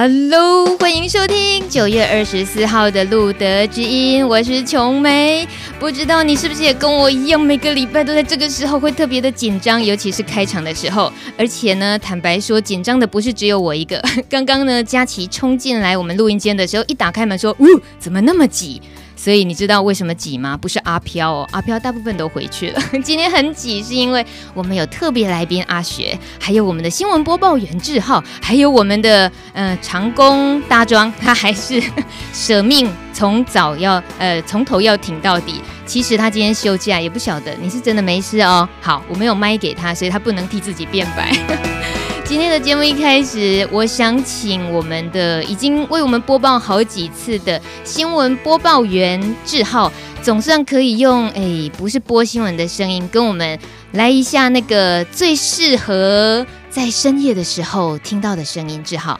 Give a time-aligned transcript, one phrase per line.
[0.00, 5.44] Hello，欢迎收听九月二十四号的路德之音，我是琼梅。
[5.80, 11.12] 不知道你是不是也跟我一样，每个礼拜都在这个时候会特别的紧张，尤其是开场的时候。
[11.36, 14.00] 而且呢，坦白说，紧张的不是只有我一个。
[14.30, 17.66] 刚刚呢，佳琪冲进来我们录音间的时候，一打开门说：“呜，
[17.98, 18.80] 怎么那么挤？”
[19.28, 20.56] 所以你知道为什么挤吗？
[20.56, 22.80] 不是阿飘哦，阿飘大部分都回去了。
[23.04, 31.78] 今天很挤，是因为我们有特别来宾阿雪，还有我们的新闻播报员志浩，还有我们的呃长工大庄， 他还是
[32.32, 35.60] 舍命从早要呃从头要挺到底。
[35.84, 38.66] 其实他今天休假，也不晓得你是真的没事哦。
[38.80, 41.97] 好，我没有麦给他，所以他不能替自己辩白。
[42.28, 53.58] 今天的节目一开始，我想请我们的已经为我们播报好几次的新闻播报员志浩，总算可以用哎，不是播新闻的声音，跟我们
[53.92, 58.84] 来一下那个最适合在深夜的时候听到的声音。
[58.84, 59.18] 志浩，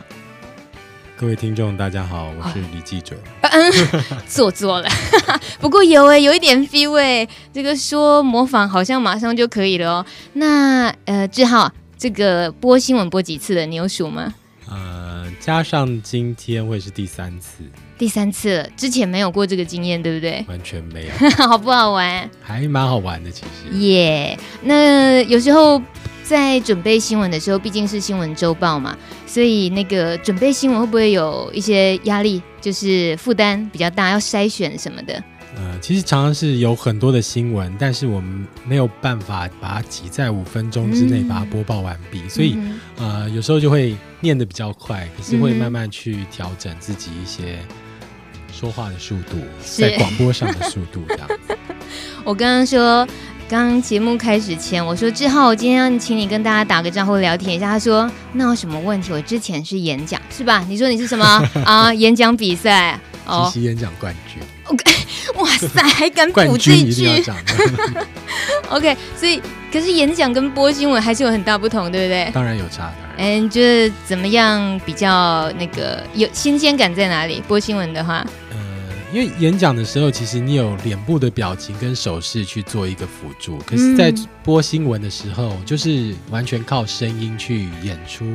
[1.17, 3.17] 各位听众，大家好，我是李记者。
[3.41, 3.73] 嗯，
[4.29, 4.89] 做作了，
[5.59, 10.07] 不过有哎，有一点 feel 哎，这个说模仿好像马上就可以了哦。
[10.35, 11.73] 那呃，志浩。
[11.99, 13.67] 这个播新闻播几次了？
[13.67, 14.33] 你有数吗？
[14.71, 17.65] 呃，加上今天会是第三次。
[17.99, 20.45] 第三次了，之前没有过这个经验，对不对？
[20.49, 21.29] 完全没有。
[21.49, 22.31] 好不好玩？
[22.41, 23.77] 还蛮好玩的，其实。
[23.79, 25.83] 耶、yeah，那有时候
[26.23, 32.41] 在准备新闻的时候，毕竟是新闻周报嘛，所以那个准备新闻会不会有一些压力？
[32.61, 35.21] 就是负担比较大，要筛选什么的。
[35.57, 42.59] 呃，其实常常是有很多的新闻，但是我们没有办法把它挤在五分钟之内把它播报完毕，嗯，所以
[42.97, 47.59] 呃，有时候就会念的比较快，可是会慢慢去调整自己一些
[48.53, 51.29] 说话的速度，在广播上的速度这样。
[52.25, 53.07] 我刚刚说，
[53.49, 57.71] 刚刚节目开始前，我说志浩，我今天要请你跟大家打个招呼，聊天一下。
[57.71, 59.13] 他说，那有什么问题？
[59.13, 60.65] 我之前是演讲，是吧？
[60.69, 61.25] 你说你是什么
[61.65, 61.93] 啊？
[61.95, 63.01] 演讲比赛。
[63.27, 64.43] 即席演讲冠军
[65.37, 67.09] 哇塞， 还敢补这一句？
[68.71, 69.41] OK，所以
[69.73, 72.31] 可是演讲跟播新闻还是有很大不同，对不对？
[72.33, 72.93] 当然有差。
[73.17, 77.43] 嗯，你觉得怎么样比较那个有新鲜感在哪里？
[77.49, 78.57] 播新闻的话，呃，
[79.13, 84.13] 因为演讲的时候，其实你有脸部的表情跟手势去做一个辅助，可是，在
[84.45, 88.33] 播新闻的时候，就是完全靠声音去演出。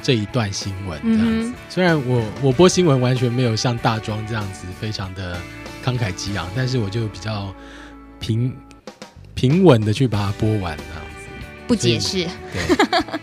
[0.00, 5.36] 这一段新闻这样子，嗯、虽然我我播新闻完全没有像大庄这样子非常的
[5.84, 7.54] 慷慨激昂，但是我就比较
[8.20, 8.54] 平
[9.34, 10.76] 平稳的去把它播完。
[11.66, 12.62] 不解释，对，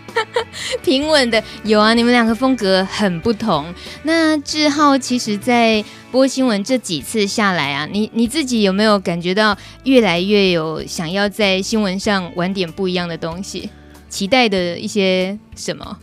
[0.84, 3.74] 平稳的有啊，你们两个风格很不同。
[4.04, 13.72] 那志浩其实，在播新闻这几次下来啊，你你自己有没有感觉到越来越有想要在新闻上玩点不一样的东西？
[14.10, 15.98] 期待的一些什么？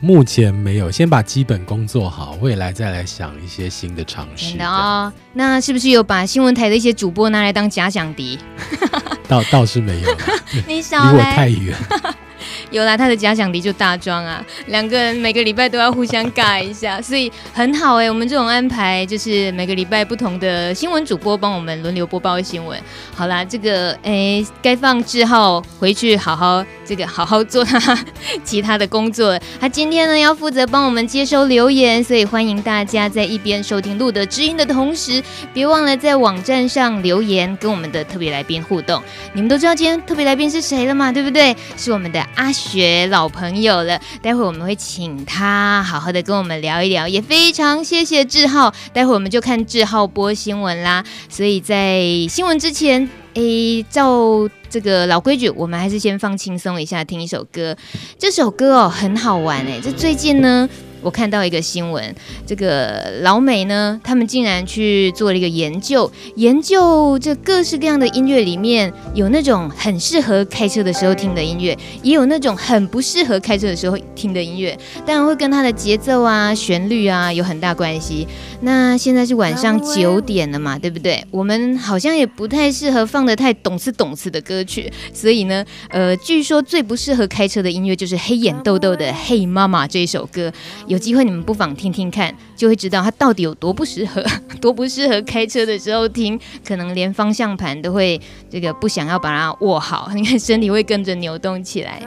[0.00, 4.50] 目前没有，先把基本功做好，未来再来想一些新的尝试。
[4.50, 8.38] 真的哦，那是不是有把新闻台的一些主播拿来当假想敌？
[9.26, 10.08] 倒倒是没有，
[10.66, 11.76] 你少，离我太远。
[12.70, 22.78] 有啦，他的假想敌就大庄啊，两个人每个礼拜都要互相尬一下，所以很好哎、我们这种安排就是每个礼拜不同的新闻主播帮我们轮流播报新闻。
[23.14, 27.98] 好啦，这个哎，该放志浩回去好好这个好好做他
[28.44, 29.40] 其他的工作。
[29.58, 35.22] 他今天呢要负责帮我们接收留言，所以欢迎大家在一边收听露德知音的同时，
[35.54, 39.02] 别忘了在网站上留言跟我们的特别来宾互动。
[39.32, 41.10] 你们都知道今天特别来宾是谁了嘛？
[41.10, 41.56] 对不对？
[41.78, 42.52] 是我们的阿。
[42.58, 48.74] 学老朋友了，待会我们会请他好好的跟我们聊一聊，也非常谢谢志浩。
[48.92, 51.04] 待会我们就看志浩播新闻啦。
[51.28, 57.76] 所以在新闻之前，诶，照这个老规矩，我们还是先放轻松一下，听一首歌。
[58.18, 60.68] 这首歌哦很好玩诶，这最近呢，
[61.00, 62.14] 我看到一个新闻，
[62.46, 78.26] 这个老美呢，他们竟然去做了一个研究，研究这各式各样的音乐里面，有那种很适合开车的时候听的音乐，也有那种很不适合开车的时候听的音乐，当然会跟它的节奏啊、旋律啊有很大关系。
[78.60, 81.24] 那现在是晚上九点了嘛，对不对？
[81.30, 90.52] 我们好像也不太适合放得太懂次懂次的歌曲，所以呢，呃，据说最不适合开车的音乐就是黑眼豆豆的《嘿妈妈》这首歌。
[90.88, 94.24] 有机会你们不妨听听看，就会知道它到底有多不适合，
[94.60, 98.20] 多不适合开车的时候听，可能连方向盘都会
[98.50, 102.02] 这个不想要把它握好，你看身体会跟着扭动起来。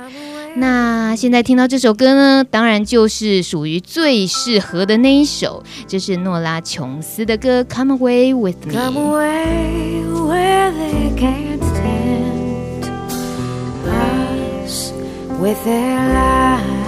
[0.55, 8.73] 那现在听到这首歌呢，当然就是属于最适合的那一首，就是诺拉琼斯的歌《Come Away With Me》。
[8.75, 12.83] Come away where they can't stand
[13.85, 14.91] us
[15.39, 16.80] with their lies.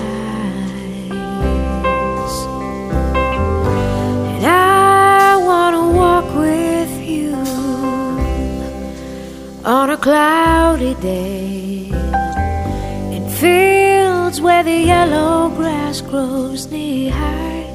[9.66, 11.90] On a cloudy day.
[13.16, 17.70] In fields where the yellow grass grows knee high.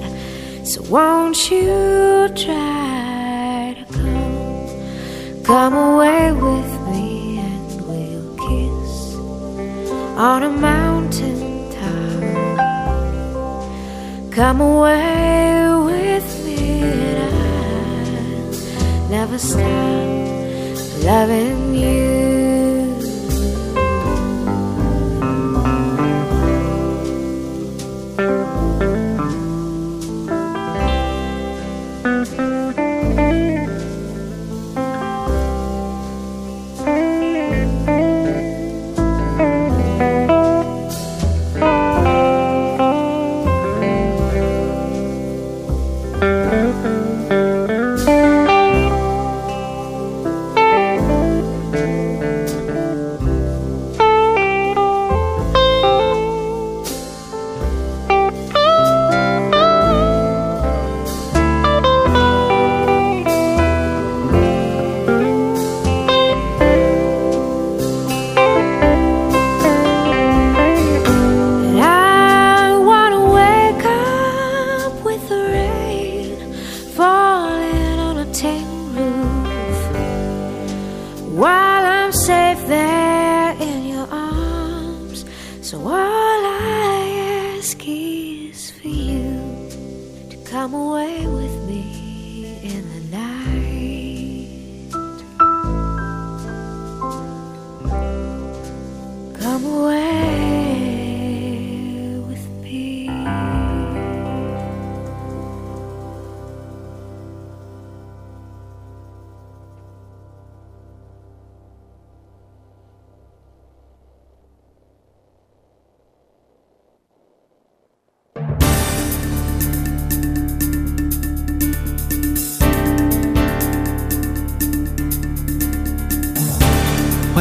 [0.65, 9.15] So won't you try to come, come away with me and we'll kiss
[10.19, 12.23] on a mountain top.
[14.31, 17.19] Come away with me and
[18.79, 20.38] I'll never stop
[21.05, 22.28] loving you.
[85.69, 85.98] So what?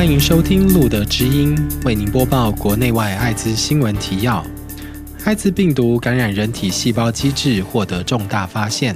[0.07, 4.42] 欢迎收听路德知音，为您播报国内外艾滋新闻提要。
[5.25, 8.95] 艾滋病毒感染人体细胞机制获得重大发现，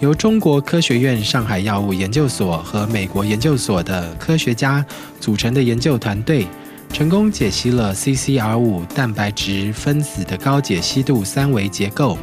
[0.00, 4.84] 由中国科学院上海药物研究所和美国研究所的科学家
[5.18, 6.46] 组成的研究团队，
[6.92, 12.18] 成功解析了 CCR5 蛋白质分子的高解析度三维结构，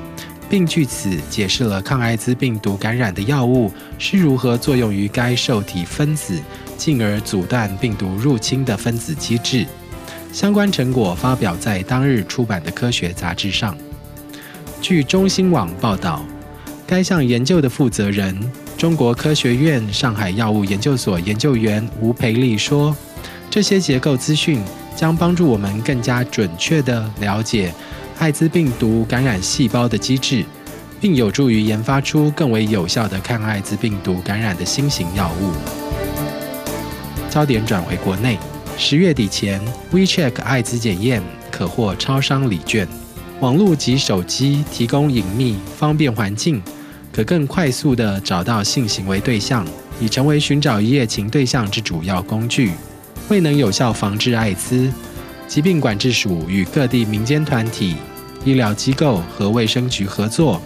[0.48, 6.40] 并据此解释了抗艾滋病毒感染的药物是如何作用于该受体分子。
[6.78, 9.66] 进而阻断病毒入侵的分子机制，
[10.32, 13.78] 相关成果发表在当日出版的科学杂志上。
[14.82, 16.24] 据中新网报道，
[16.86, 18.38] 该项研究的负责人、
[18.78, 22.96] 中国科学院上海药物研究所研究员吴培利说
[23.50, 24.62] ：“这些结构资讯
[24.96, 27.74] 将帮助我们更加准确地了解
[28.20, 30.46] 艾滋病毒感染细胞的机制，
[31.02, 35.52] 并有助于研发出更为有效的抗艾滋病毒感染的新型药物。”
[37.36, 38.40] 焦点转回国内，
[38.78, 39.62] 十月底前
[39.92, 42.88] ，WeCheck 艾滋检验可获超商礼券。
[43.42, 46.64] 网络及手机提供隐秘方便环境，
[47.12, 49.68] 可更快速地找到性行为对象，
[50.00, 52.72] 已成为寻找一夜情对象之主要工具。
[53.28, 54.90] 未能有效防治艾滋，
[55.46, 57.98] 疾病管制署与各地民间团体、
[58.46, 60.62] 医疗机构和卫生局合作，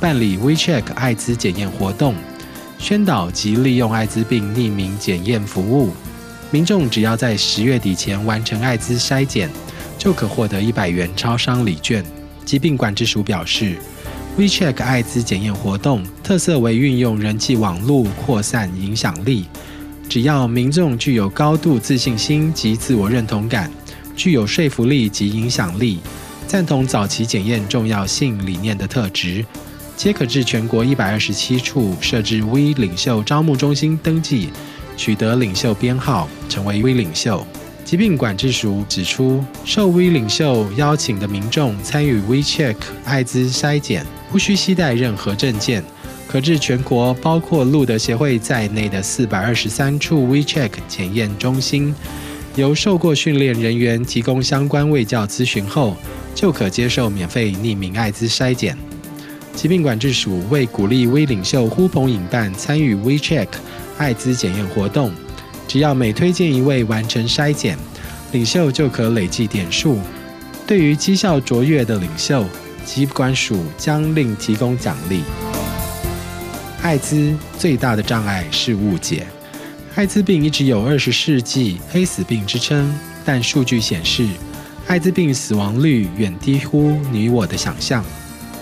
[0.00, 2.14] 办理 WeCheck 艾滋检验活动，
[2.78, 5.92] 宣导及利用艾滋病匿名检验服务。
[6.54, 9.50] 民众只要在十月底前完成艾滋筛检，
[9.98, 12.04] 就可获得一百元超商礼券。
[12.44, 13.74] 疾病管制署表示
[14.38, 19.46] ，WeCheck 艾滋检验活动特色为运用人际网络扩散影响力，
[20.08, 23.68] 只要民众具有高度自信心及自我认同感，
[24.14, 25.98] 具有说服力及影响力，
[26.46, 29.44] 赞同早期检验重要性理念的特质，
[29.96, 34.50] 皆可至全国一百二十七处设置 V 领袖招募中心登记，
[34.96, 37.46] 取得领袖编号，成为 V 领袖。
[37.84, 45.84] 疾病管制署指出，受 V 领袖邀请的民众参与 WeCheck 艾滋筛检，不需携带任何证件，
[46.26, 51.94] 可至全国包括路德协会在内的四百二十三处 WeCheck 检验中心，
[52.56, 55.94] 由受过训练人员提供相关卫教咨询后，
[56.34, 58.76] 就可接受免费匿名艾滋筛检。
[59.54, 63.48] 疾病管制署为鼓励 V 领袖呼朋引伴参与 WeCheck
[63.98, 65.12] 艾滋检验活动。
[65.66, 67.78] 只要每推荐一位完成筛检，
[68.32, 69.98] 领袖就可累计点数。
[70.66, 72.44] 对于绩效卓越的领袖，
[72.84, 75.22] 疾管署将另提供奖励。
[76.82, 79.26] 艾滋最大的障碍是误解。
[79.94, 84.28] 艾滋病一直有二十世纪黑死病之称，但数据显示，
[84.86, 88.04] 艾滋病死亡率远低乎你我的想象。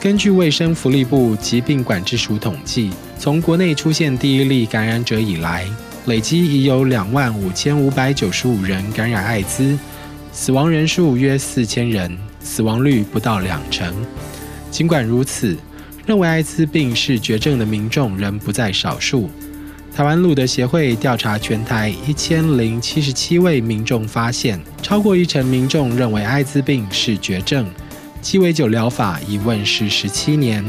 [0.01, 2.91] 根据卫生福利部疾病管制署统计，
[3.23, 5.64] 从国内出现第一例感染者以来，
[6.07, 9.79] 累计已有两万五千五百九十五人感染艾滋，
[10.33, 13.95] 死亡人数约四千人，死亡率不到两成。
[14.73, 15.57] 尽管如此，
[16.05, 19.31] 认为艾滋病是绝症的民众仍不在少数。
[19.95, 27.71] 台湾路德协会调查全台一千零七十七位民众，发现超过一成民众认为艾滋病是绝症。
[28.21, 30.64] 鸡尾酒疗法已问世十七年。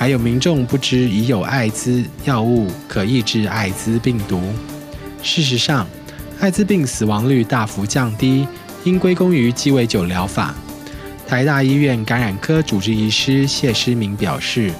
[0.00, 4.40] 还有民众不知已有艾滋药物可抑制艾滋病毒。
[5.22, 5.86] 事实上，
[6.40, 8.48] 艾滋病死亡率大幅降低，
[8.84, 10.54] 应归功于鸡尾酒疗法。
[11.28, 14.72] 台大医院感染科主治医师谢诗明表示，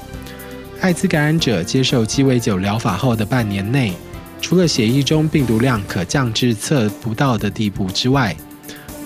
[0.80, 3.92] 艾滋感染者接受鸡尾酒疗法后的半年内，
[4.40, 8.34] 除了血液中病毒量可降至测不到的地步之外，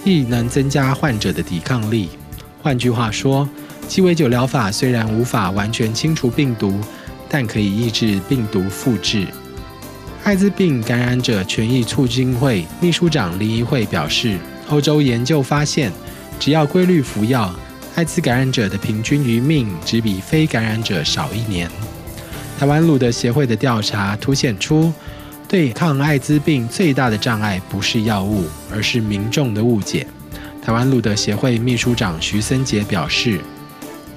[0.04, 2.09] 亦能增加患者的抵抗力。
[2.62, 3.49] 换句话说，
[3.86, 6.80] 鸡尾酒疗法虽然无法完全清除病毒，
[7.28, 9.26] 但可以抑制病毒复制。
[10.24, 14.38] 艾滋病感染者权益促进会秘书长林怡慧表示，
[14.68, 15.92] 欧洲研究发现，
[16.40, 17.54] 只要规律服药，
[17.94, 21.70] 艾滋感染者的平均余命只比非感染者少一年。
[22.58, 24.92] 台湾路德协会的调查凸显出，
[25.46, 30.06] 对抗艾滋病最大的障碍不是药物，而是民众的误解。
[30.62, 33.38] 台湾路德协会秘书长徐森杰表示。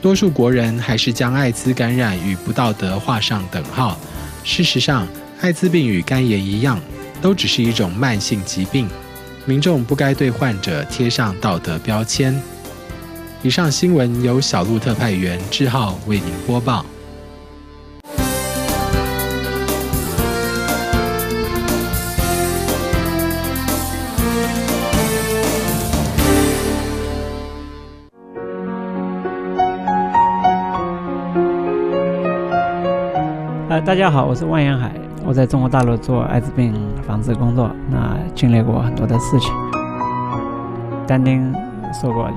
[0.02, 3.98] 多数国人还是将艾滋感染与不道德画上等号。
[4.44, 5.08] 事实上，
[5.42, 6.80] 艾滋病与肝炎一样，
[7.22, 8.88] 都只是一种慢性疾病。
[9.46, 12.40] 民众不该对患者贴上道德标签。
[13.44, 16.86] 以上新闻由小鹿特派员志浩为您播报。
[33.88, 34.92] 大家好，我是万延海，
[35.26, 39.50] 我在中国大陆做艾滋病防治工作，那经历过很多的事情。
[41.08, 41.54] 丹丁
[41.94, 42.36] 说过，就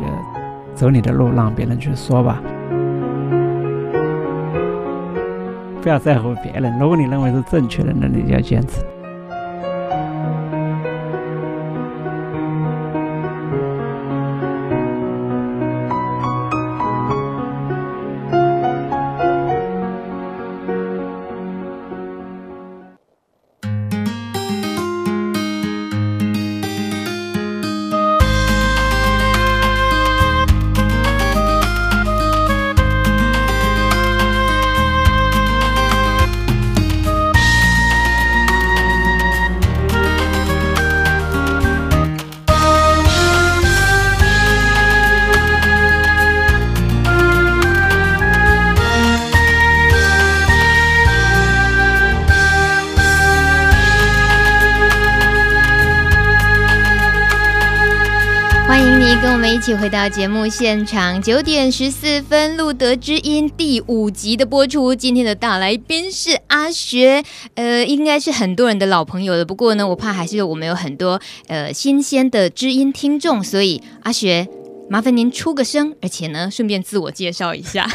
[0.76, 2.40] 走你的路，让别人去说吧，
[5.82, 6.78] 不要在乎别人。
[6.78, 8.84] 如果你认为是正确的，那你就要坚持。
[59.70, 64.92] 起回到节目现场，九点十四分，路德之音第五集的播出。
[64.92, 67.22] 今天的大来宾是阿学，
[67.54, 69.44] 呃，应该是很多人的老朋友了。
[69.44, 74.48] 不过呢，我怕还是我们有很多呃新鲜的知音听众，所以阿学，
[74.88, 77.88] 麻烦您出个声，而且呢，顺便自我介绍一下。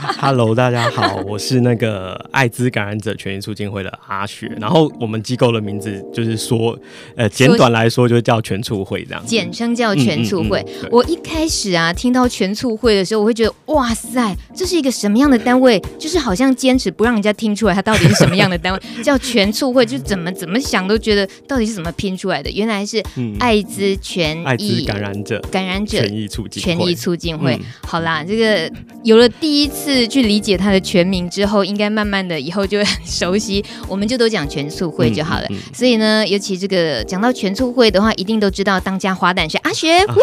[0.18, 4.50] Hello，大家好，我是那个艾滋感染者权益促进会的阿雪。
[4.58, 6.78] 然后我们机构的名字就是说，
[7.16, 10.60] 呃，简短来说就叫全促会这样，简称叫全促会。
[10.60, 15.80] 嗯嗯嗯、我一开始啊听到全促会的时候，我会觉得哇塞，这是一个什么样的单位？
[15.98, 22.50] 就是好像坚持不让人家听出来它到底是什么样的单位， 叫全促会，就怎么怎么想都觉得到底是怎么拼出来的？
[22.50, 23.02] 原来是
[23.38, 27.54] 艾滋权益、艾滋感染者感染者权益促进权益促进会。
[27.54, 28.70] 嗯、好啦，这个
[29.04, 35.46] 有了第一次去理解它的全名之后，应该慢慢的以后就会很熟悉，我们就都讲全促会就好了。
[35.72, 40.14] 所以呢，尤其这个讲到全促会的话，一定都知道当家花旦是阿学，啊、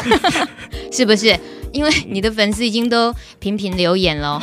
[0.90, 1.38] 是不是？
[1.74, 4.40] 因为你的粉丝已经都频频留言了。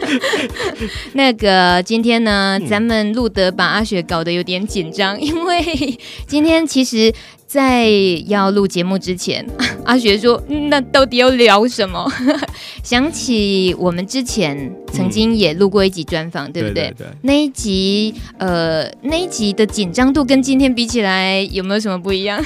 [1.14, 7.12] 那个今天呢，咱们路德把阿雪搞得有点紧张， 因为今天其实。
[7.50, 7.88] 在
[8.28, 9.44] 要录节目之前，
[9.84, 10.40] 阿雪说
[10.70, 12.08] ：“那到底要聊什么？”
[12.84, 16.74] 想起我们之前曾经也录过一集专访，嗯、对不对？
[16.74, 22.40] 对对对，那一集，呃，那一集的紧张度跟今天比起来，有没有什么不一样？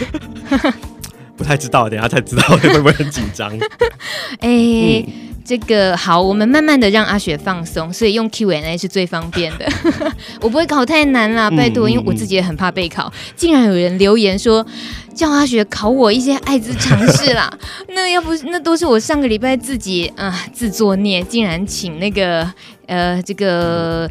[1.37, 3.51] 不太知道，等下才知道会不会很紧张。
[4.41, 5.05] 哎、欸。
[5.07, 5.13] 嗯
[5.47, 9.71] 这个好，我们慢慢的让阿雪放松，所以用 Q&A 是最方便的。
[10.41, 13.13] 我不会考太难啦，拜托，因为我自己也很怕备考。
[13.37, 14.67] 竟然有人留言说
[15.15, 17.53] 叫阿雪考我一些艾滋常识啦，
[17.95, 22.51] 那要不那都是我上个礼拜自己啊、呃、自作孽，竟然请那个
[22.87, 24.11] 呃这个。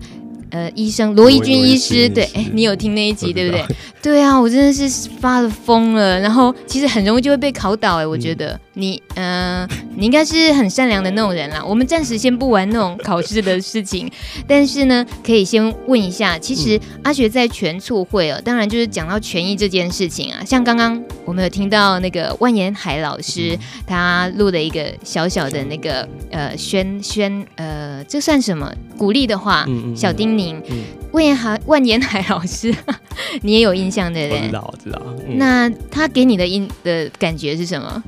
[0.54, 3.66] 呃，医生罗一军医师，对，哎，你有听那一集对不对？
[4.04, 6.20] 对啊，我真的是发了疯了。
[6.20, 11.64] 然后其实很容易就会被考倒，哎，我觉得、嗯、你，嗯、呃，你应该是很善良的那种人啦。
[11.66, 14.08] 我们暂时先不玩那种考试的事情，
[14.48, 20.44] 但是呢，可以先问一下，其实阿学在全促会哦，当然就是讲到权益这件事情啊。
[20.46, 23.58] 像刚刚我们有听到那个万延海老师
[23.88, 29.66] 他录的一个小小的那个呃宣宣呃，这算什么鼓励的话？
[29.96, 30.43] 小叮咛。
[30.52, 32.74] 嗯，万言海万言海老师，
[33.42, 34.48] 你也有印象的人？
[34.48, 35.02] 知道，知道。
[35.28, 38.04] 嗯、那他给你的印的感觉是什么？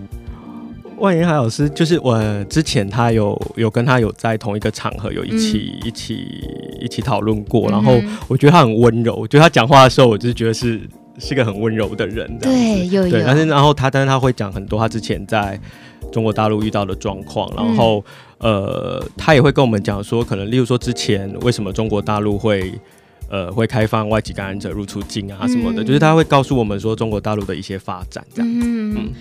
[0.98, 6.26] 万言海老师就是我之前他有有跟他有在同一个场合有一起、嗯、一起
[6.80, 8.00] 一起讨论过，然后
[8.30, 10.82] 我觉得他很温柔，就他讲话的时候，我就觉得是
[11.20, 12.40] 是个很温柔的人。
[12.40, 13.12] 对，有有。
[13.12, 15.60] 对，但是然后他但是他会讲很多他之前在
[16.12, 18.00] 中国大陆遇到的状况，然后。
[18.00, 18.04] 嗯
[18.38, 22.70] 呃，他也会跟我们讲说，可能例如说之前为什么中国大陆会
[23.30, 28.52] 呃会开放外籍感染者入出境啊什么的，嗯、就是他会告诉我们说中国大陆的一些发展这样。
[28.60, 29.14] 嗯，嗯，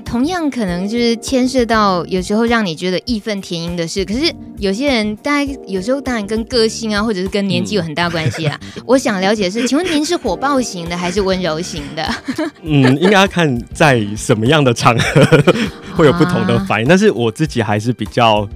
[0.00, 8.58] 同样可能就是牵涉到有时候让你觉得义愤填膺的事，可是有些人大概有时候当然跟个性啊，或者是跟年纪有很大关系啊。
[8.76, 12.14] 嗯、 我想了解的是，请问您是火爆型的还是温柔型的？
[12.62, 15.20] 嗯，应该要看在什么样的场合。
[15.96, 18.48] 会有不同的反应，但是我自己还是比较，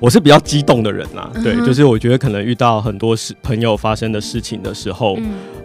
[0.00, 1.30] 我是比较激动的人啦。
[1.42, 5.18] 对，就是我觉得可能遇到很多事朋友发生的事情的时候，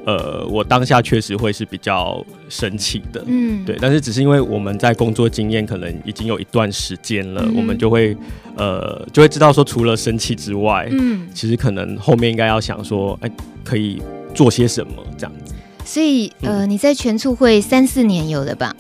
[0.05, 3.23] 呃，我当下确实会是比较生气的。
[3.27, 8.17] 嗯，对，但是只是因为我们在工作经验可能已经有一段时间了，我们就会
[8.55, 13.31] 呃就会知道说，除了生气之外，嗯，其实可能后面应该要想说，哎，
[13.63, 14.01] 可以
[14.33, 15.53] 做些什么这样子。
[15.85, 18.73] 所以，呃，你在全促会三四年有了吧？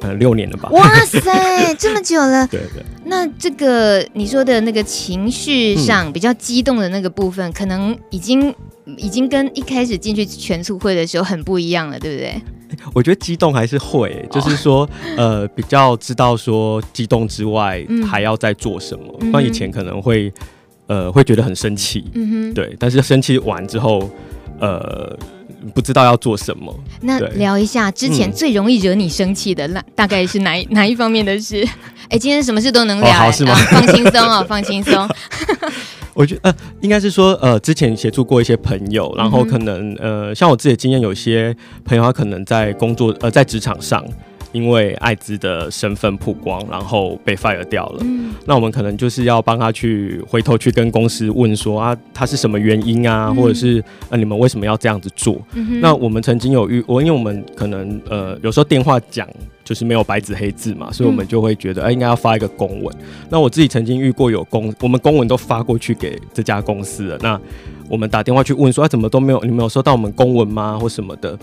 [0.00, 0.68] 呃，六年了吧？
[0.70, 1.20] 哇塞，
[1.78, 2.46] 这么久了。
[2.48, 2.84] 对对。
[3.04, 8.54] 那这个你说的那个情绪上比较激动的那个部分，嗯、可能已经
[8.98, 12.42] 已经跟一开始进去全促会的时候很不一样了，对不对？
[12.92, 14.82] 我觉得激动还是会，就是说，
[15.16, 19.04] 哦、呃，比较知道说激动之外，还要再做什么。
[19.32, 20.30] 那、嗯、以前可能会，
[20.88, 22.04] 呃，会觉得很生气。
[22.14, 22.54] 嗯哼。
[22.54, 24.10] 对，但是生气完之后，
[24.60, 25.16] 呃。
[25.74, 31.62] 不知道要做什么，那聊一下之前最容易惹你生气的，那、嗯、 大概是哪哪一方面的事？
[32.04, 33.52] 哎、欸，今天什么事都能聊、欸，哦、好是吗？
[33.52, 35.08] 啊、放轻松哦， 放轻松。
[36.14, 44.04] 我觉得呃，应该是说呃，之前协助过一些朋友，然后可能、嗯、呃，像我自己的经验，有些朋友他可能在工作呃，在职场上。
[44.56, 47.98] 因为艾滋的身份曝光，然后被 fire 掉了。
[48.00, 55.38] 嗯、那我们可能就是要帮他去回头去跟公司问说啊，他是什么原因啊，嗯、或者是呃，你们为什么要这样子做？
[55.52, 59.28] 嗯、那我们曾经有遇我，因为我们可能呃，有时候电话讲
[59.62, 62.96] 就是没有白纸黑字嘛，所以我们就会觉得哎、嗯，应该要发一个公文。
[63.28, 67.18] 那我自己曾经遇过有公，我们公文都发过去给这家公司了。
[67.20, 67.38] 那
[67.88, 69.40] 我们打电话去问说，啊，怎么都没有？
[69.42, 70.78] 你们有收到我们公文吗？
[70.78, 71.38] 或什么的？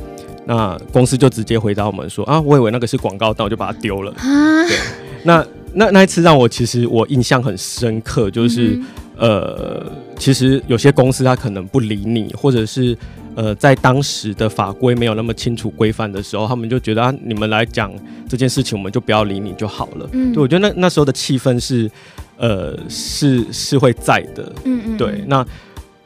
[0.45, 4.11] 那公司就直接回答我们说啊，我以为那个是广告单，我就把它丢了。
[4.17, 4.77] 啊，对，
[5.23, 8.79] 那那那一次让我其实我印象很深刻，就是、
[9.17, 12.97] 嗯、呃，其实有些公司他可能不理你，或者是
[13.35, 17.91] 呃，在当时的法规没有那么清楚规范的时候，他们就觉得啊，你们来讲
[18.27, 20.09] 这件事情，我们就不要理你就好了。
[20.11, 21.89] 嗯，对，我觉得那那时候的气氛是。
[22.35, 24.51] 呃是是会在的。
[24.65, 25.45] 嗯嗯，对，那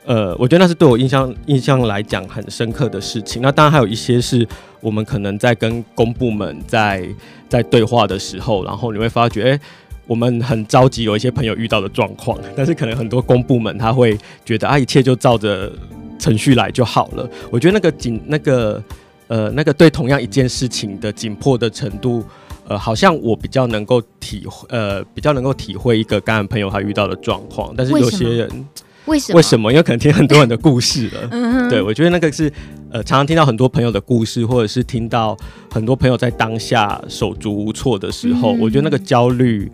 [0.07, 3.41] 呃，我觉得那是对我印象印象来讲很深刻的事情。
[3.41, 4.47] 那当然还有一些是
[4.79, 7.05] 我们可能在跟公部门在
[7.49, 9.59] 在对话的时候，然后你会发觉，哎、
[10.07, 15.69] 我们很着急，有一些朋友遇到的状况，但是可能很多公部门他会觉得啊，一切就照着
[16.17, 17.29] 程序来就好了。
[17.51, 18.81] 我觉得那个紧那个
[19.27, 22.23] 呃那个对同样一件事情的紧迫的程度。
[22.69, 28.67] 呃，好像我比较能够体会，呃，比较能够体会一个感染朋友他遇到的状况，但是有些人
[29.07, 29.37] 为什么？
[29.37, 29.71] 为什么？
[29.71, 31.27] 因为可能听很多人的故事了。
[31.31, 32.51] 嗯对，我觉得那个是
[32.91, 35.35] 呃，常常听到很多朋友的故事，或者是听到
[35.71, 39.69] 很多朋友在当下手足无措的时候，嗯、我觉得那个焦虑，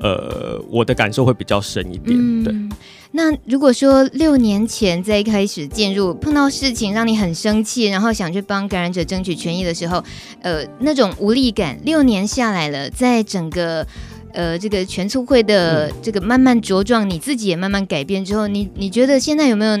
[0.00, 2.16] 呃，我的感受会比较深一点。
[2.18, 2.54] 嗯、对。
[3.10, 10.04] 那如果说六年前在一开始进入碰到事情让你很生气，然后想去帮感染者争取权益的时候，
[10.42, 13.86] 呃，那种无力感，六年下来了，在整个
[14.38, 19.76] 呃这个全促会的这个慢慢茁壮，你自己也慢慢改变之后，你你觉得现在有没有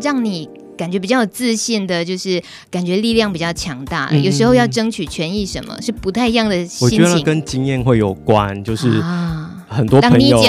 [0.00, 2.40] 让你感觉比较有自信的，就是
[2.70, 4.08] 感觉力量比较强大？
[4.12, 7.02] 有时候要争取权益，什么是不太一样的心情？
[7.02, 8.88] 我觉得跟经验会有关，就是。
[9.00, 10.40] 啊很多朋友，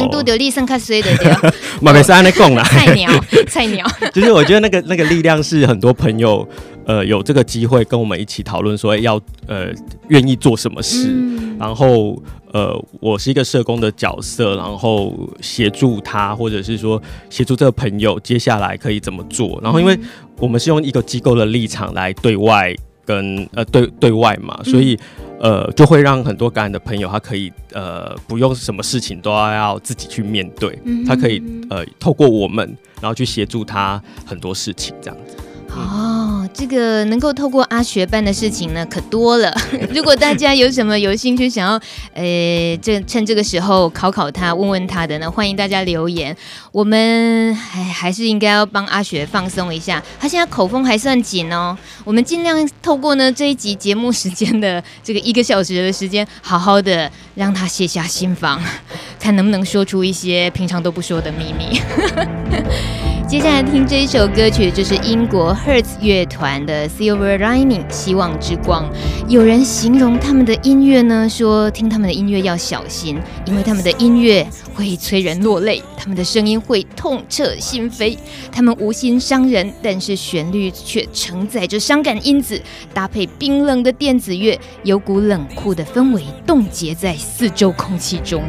[1.81, 3.11] 没山 那供了， 菜鸟，
[3.49, 3.83] 菜鸟。
[4.13, 6.47] 就是我觉得那个那个力量是很多朋友，
[6.85, 9.71] 呃，有这个机会跟我们一起讨论说要呃
[10.09, 12.21] 愿意做什么事，嗯、然后
[12.57, 19.59] 呃我是一个社工的角色，然后协助他，或者是说协助这个朋友接下来可以怎么做。
[19.61, 19.97] 然后因为
[20.39, 24.95] 我们是用一个机构的立场来对外跟呃对对外嘛，所以。
[24.95, 24.99] 嗯
[25.39, 31.39] 呃，就会让很多感染的朋友，他可以呃不用什么事情都要要自己去面对，嗯、他可以
[31.69, 35.37] 呃透过我们，然后去协助他很多事情这样子。
[35.79, 39.53] 哦，这个能够透过阿学办的事情呢，可多了。
[39.93, 41.79] 如果大家有什么有兴趣想要，
[42.13, 46.35] 呃，这趁这个时候考考他、问问他的呢，欢迎大家留言。
[46.71, 51.77] 我们还还是应该要帮阿学放松一下，他现在口风还算紧哦。
[52.03, 58.61] 我们尽量透过呢这一集节目时间的这个一个小时的时间，好好的让他卸下心防，
[59.19, 61.79] 看能不能说出一些平常都不说的秘密。
[63.27, 68.89] 接下来听这一首歌曲，就是英国 Hertz 乐团的《Silver Lining》希望之光。
[69.27, 78.17] 有人形容他们的音乐呢，说听他们的音乐要小心，因为他们的音乐会催人落泪，他们的声音会痛彻心扉。
[78.49, 82.61] 他们无心伤人，但是旋律却承载着伤感因子，
[82.93, 88.41] 搭配冰冷的电子乐，有股冷酷的氛围冻结在四周空气中。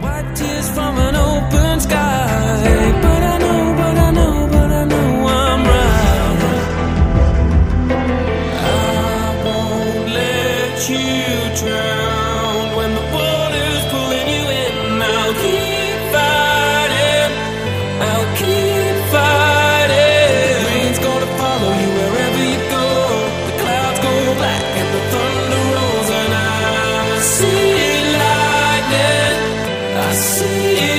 [30.18, 30.97] see you.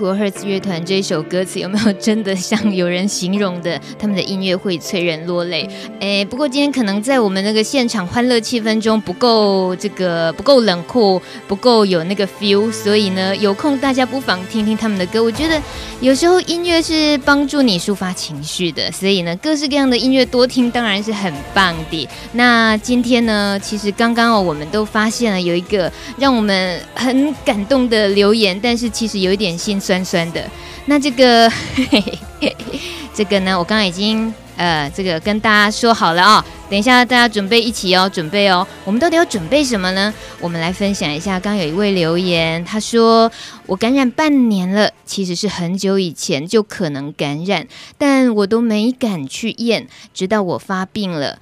[0.00, 5.68] 国赫兹乐团这一首歌词有没有真的像有人形容的，他们的音乐会催人落泪？
[6.00, 15.22] 哎，不过今天可能在我们那个现场欢乐气氛中不够这个不够冷酷，不够有那个 feel，所以呢，有空大家不妨听听他们的歌。
[15.22, 15.60] 我觉得
[16.00, 22.08] 有时候音乐是帮助你抒发情绪的，所以呢，各式各样的音乐多听当然是很棒的。
[22.32, 30.48] 那今天呢，其实刚刚哦，我们都发现了有一个让我们很感动的留言，但是其实有一点心酸酸酸的。
[30.86, 31.50] 那这个，
[33.12, 38.64] 这个呢，我刚刚已经呃，这个跟大家说好了啊、等一下，大家准备一起哦，准备哦。
[38.84, 40.14] 我们到底要准备什么呢？
[40.40, 41.40] 我们来分享一下。
[41.40, 43.28] 刚有一位留言，他说
[43.66, 47.66] ：“我感染半年了，其实是很久以前就可能感染，
[47.98, 51.40] 但我都没敢去验，直到我发病了。”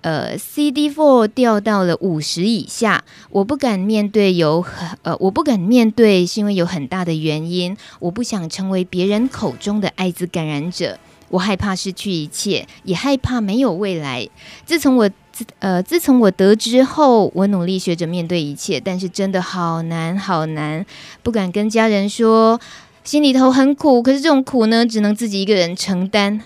[0.00, 10.98] 呃，CD4 掉到了五十以下，我不敢面对有很呃，我不敢面对是因为有很大的原因，我不想成为别人口中的艾滋感染者，
[11.30, 14.28] 我害怕失去一切，也害怕没有未来。
[14.64, 20.86] 自从我自呃自从我得知后，我努力学着面对一切，但是真的好难好难，
[21.24, 22.60] 不敢跟家人说，
[23.02, 26.40] 心里头很苦，可是这种苦呢，只能自己一个人承担。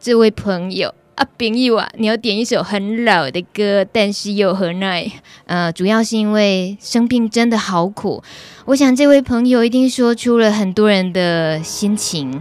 [0.00, 0.92] 这位朋友。
[1.18, 5.10] 啊，朋友啊，你要点一首很老的歌，但是又何奈？
[5.46, 8.22] 呃，主要是因为生病真的好苦。
[8.66, 12.40] 我想这位朋友一定说出了很多人的心情。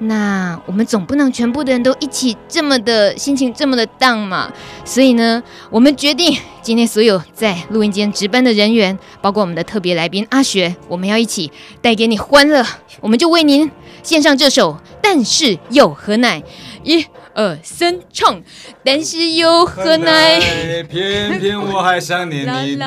[0.00, 4.52] 那我们总不能全部的人都一起这么的心情这么的淡嘛？
[4.84, 12.66] 所以呢，我们决定今天所有在录音间值班的人员，包括我们的特别来宾阿雪，我们要一起带给你欢乐。
[13.00, 13.70] 我们就为您
[14.02, 16.40] 献上这首《但是又何奈》
[16.82, 17.06] 一。
[17.36, 18.42] 二三唱，
[18.82, 20.40] 但是又何奈？
[20.84, 22.76] 偏偏我还想念你。
[22.76, 22.84] 嘟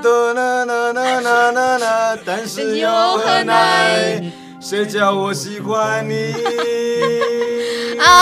[0.00, 4.22] 嘟啦啦啦啦啦啦，但是又何奈？
[4.60, 6.32] 谁叫我喜欢你？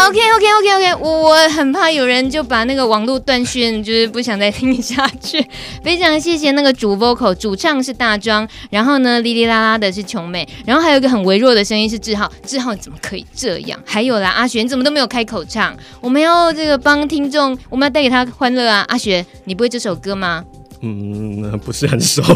[0.07, 5.45] ，OK OK OK OK，我我很怕有人就把那个网络断讯，就是不想再听下去。
[5.83, 12.31] 非常谢谢那个主 vocal 主唱是大庄，然后呢，哩哩啦啦的是琼美，然后还有一个很微弱的声音是志浩。
[12.45, 13.79] 志浩你怎么可以这样？
[13.85, 15.77] 还有啦，阿雪你怎么都没有开口唱？
[16.01, 18.85] 我们要这个帮听众，我们要带给他欢乐啊！
[18.89, 20.45] 阿雪，你不会这首歌吗？
[20.81, 22.23] 嗯，不是很熟。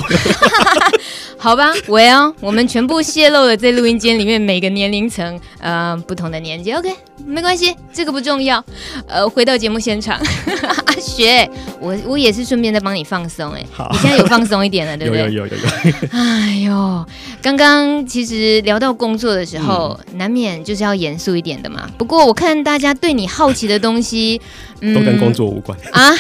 [1.36, 6.70] 好吧，Well，我们全部泄露了在录音间里面每个年龄层，呃，不同的年纪。
[6.72, 8.62] OK，没关系，这个不重要。
[9.06, 10.20] 呃，回到节目现场，
[10.84, 11.48] 阿雪，
[11.80, 13.52] 我我也是顺便在帮你放松。
[13.52, 15.22] 哎，你现在有放松一点了，对不对？
[15.32, 16.08] 有有有有有。
[16.10, 17.06] 哎呦，
[17.40, 21.88] 刚刚其实聊到工作的时候，嗯、难免就是要严肃一点的嘛。
[21.96, 24.38] 不过我看大家对你好奇的东西。
[24.82, 26.10] 嗯、都跟工作无关啊，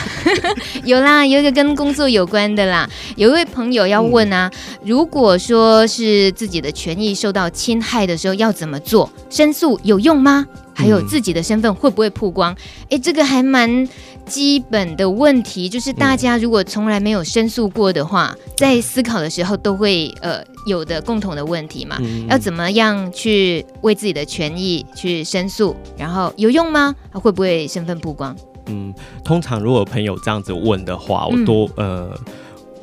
[0.84, 2.88] 有啦，有一个跟工作有关的啦。
[3.16, 9.10] 有一位朋友要问啊，嗯、如果说是自己的权益受到侵害的时候，要怎么做？
[9.28, 10.46] 申诉有用吗？
[10.74, 12.52] 还有自己的身份会不会曝光？
[12.84, 13.86] 哎、嗯，这个还蛮
[14.24, 21.98] 基本的问题，就是大家如果从来没有申诉过的话，嗯、在思考的时候都会呃有的共同的问题嘛。
[22.00, 25.76] 嗯、要怎么样去为自己的权益去申诉？
[25.98, 26.94] 然后有用吗？
[27.12, 28.34] 会不会身份曝光？
[28.70, 32.20] 嗯，通常如果朋友这样子问的话，我都、嗯、呃，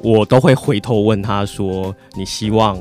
[0.03, 2.77] 我都会回头问他说：“你希望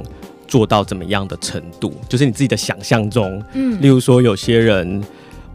[0.49, 1.93] 做到怎么样的程度？
[2.09, 5.03] 就是你自己的想象中。”嗯，例如说有些人，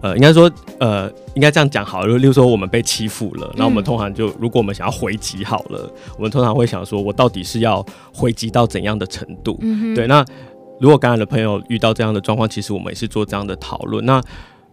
[0.01, 2.17] 呃，应该说，呃，应该这样讲好了。
[2.17, 9.57] 例如说我们被欺负了，那我们通常就，如果我们想要回击好了，我们通常会想说，我到底是要回击到怎样的程度？
[9.61, 10.07] 嗯，对。
[10.07, 10.25] 那
[10.79, 14.03] 如果感染的朋友遇到这样的状况，其实我们也是做这样的讨论。
[14.05, 14.21] 那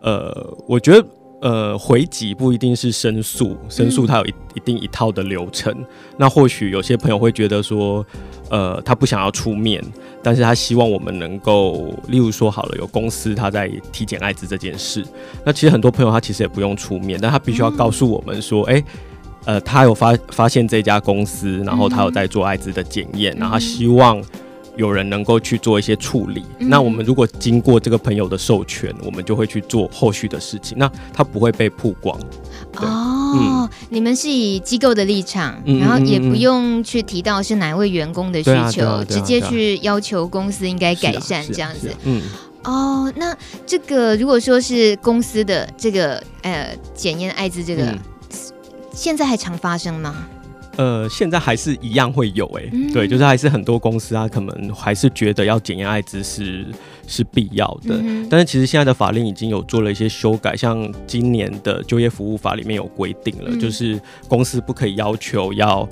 [0.00, 1.06] 呃，我觉得。
[1.40, 5.72] 呃，回击不一定是申诉，申诉它有一一定一套的流程。
[5.72, 8.04] 嗯、那或许有些朋友会觉得说，
[8.50, 9.80] 呃，他不想要出面，
[10.20, 15.04] 但是他希望我们能够，例如说好了，有公司他在体检艾滋这件事，
[15.44, 18.82] 那其实很多朋友他其实也不用出面，但他必须要告诉我们说，哎、
[19.44, 24.20] 嗯，呃，他有发发现这家公司，然后他有在做艾滋的检验，嗯、然后他希望。
[24.78, 30.78] 有人能够去做一些处理，嗯、那我们如果经过这个朋友的授权，我们就会去做后续的事情。
[30.78, 32.16] 那他不会被曝光。
[32.76, 41.92] 哦，嗯、你们是以机构的立场，嗯、然后也不用去提到是哪一位员工的需求，啊啊啊啊、直接去要求公司应该改善这样子。
[42.04, 42.22] 嗯，
[42.62, 43.36] 哦，那
[43.66, 47.98] 这个如果说是公司的这个呃检验艾滋这个，嗯、
[48.92, 50.14] 现在还常发生吗？
[50.78, 56.64] 呃，现在还是一样会有哎、欸，嗯、对，就是还是很多公司啊，可能还是觉得要检验艾滋是
[57.08, 57.96] 是必要的。
[58.00, 65.86] 嗯、但是其实现在的法令已经有做了一些修改，像今年的就业服务法里面有规定了，嗯、就是公司不可以要求要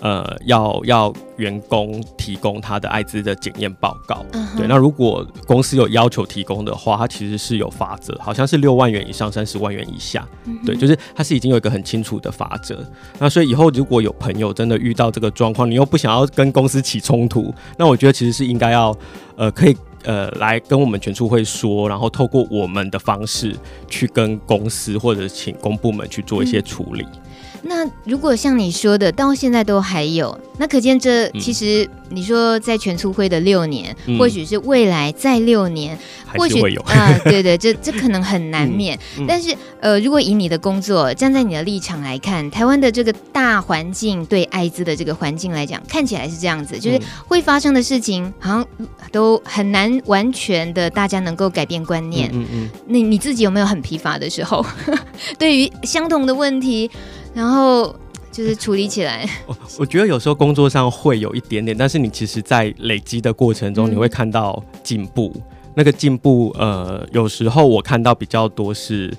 [0.00, 4.24] 呃，要要员工提供他的艾滋的检验报告。
[4.56, 10.26] 对，那如果公司有要求提供的话，它其实是有法则，好像是六万元以上三十万元以下。
[10.64, 12.82] 对，就是它是已经有一个很清楚的法则。
[13.18, 18.96] 那所以以后如果有朋友真的遇到这个状况，你又不想要跟公司起冲突，那我觉得其实是应该要
[19.36, 23.54] 呃可以呃来跟我们全处会说，然后透过我们的方式
[23.86, 27.04] 去跟公司或者请公部门去做一些处理。
[27.04, 27.20] 嗯
[27.62, 35.98] 那如果像你说的，到现在都还有，那可见这其实你说在全促会的六年，嗯、或许是未来再六年，
[36.36, 38.98] 或许啊、呃，对对，这这可能很难免。
[39.28, 48.66] 但是呃，如果以你的工作站在你的立场来看，台湾的这个大环境对艾滋的这个环境来讲，看起来是这样子，就是会发生的事情好像
[49.12, 52.30] 都很难完全的大家能够改变观念。
[52.32, 54.64] 嗯嗯，那你，你自己有没有很疲乏的时候？
[55.38, 56.90] 对于相同的问题？
[57.32, 57.94] 然后
[58.32, 59.28] 就是处理起来。
[59.46, 65.32] 我我觉得有时候工作上会有一点点，但是你其实，在累积的过程中，你会看到进步。
[65.34, 65.42] 嗯、
[65.74, 69.12] 那个进步，呃，有时候我看到比较多是，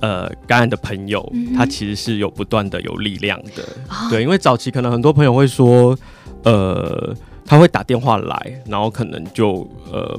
[0.00, 3.62] 呃，感染的朋友，嗯、他其实是有不断的有力量的。
[3.88, 5.96] 哦、对，因为早期可能很多朋友会说，
[6.44, 10.18] 呃，他会打电话来，然后可能就呃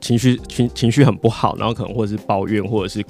[0.00, 3.04] 情绪情情绪很不好，然后可能或者是抱怨，或者是。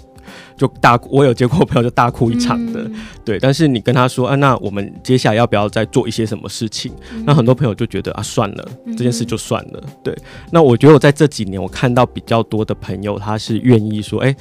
[0.56, 3.38] 就大，我有接过朋友就大哭一场的，嗯、对。
[3.38, 6.92] 但是你跟他说，啊，那我们接下来要不要再做一些什么事情？
[7.12, 9.82] 嗯、那很多朋友就觉得啊，算了，这件事就算了。
[9.84, 10.16] 嗯、对。
[10.50, 14.36] 那我觉得我在这几年，我看到比较多的朋友，他是愿意说，哎、欸，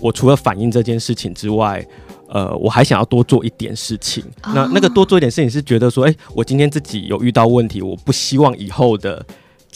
[0.00, 1.84] 我除了反映这件事情之外，
[2.28, 4.22] 呃，我还想要多做一点事情。
[4.42, 9.24] 哦、那那个多做一点事情是觉得说，哎、欸，我今天自己有遇到问题，我不希望以后的。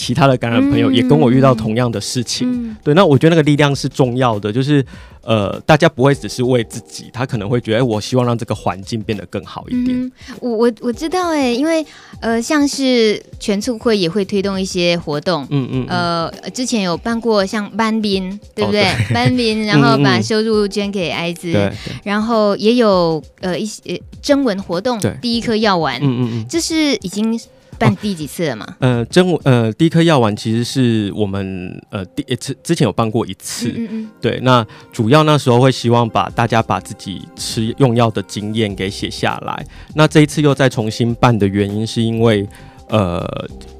[0.00, 4.82] 其他的感染朋友也跟我遇到同样的事情，嗯、对，那我觉得那个力量是重要的，就是
[5.22, 9.94] 呃，大家不会只是为自己，他可能会觉得，哎，我希望让这个环境变得更好一点。
[10.00, 11.84] 嗯、我我我知道，哎，因为
[12.20, 16.30] 呃，像是全促会也会推动一些活动，嗯嗯，嗯。
[16.40, 18.84] 呃，之前有办过像班宾，对不对？
[18.84, 19.12] 哦、对。
[19.12, 21.70] 班宾，然后把收入捐给艾滋，对，
[22.02, 27.38] 然后也有呃一些征文活动，第一颗药丸，嗯嗯嗯，这是已经。
[27.80, 28.66] 办第几次了吗？
[28.68, 34.38] 哦、呃，真呃，第一颗药丸其实是我们呃第一次之前有办过一次，嗯，嗯嗯，对。
[34.42, 39.66] 那主要那时候会希望把大家把自己吃用药的经验给写下来。
[39.94, 42.46] 那这一次又再重新办的原因，是因为
[42.88, 43.26] 呃，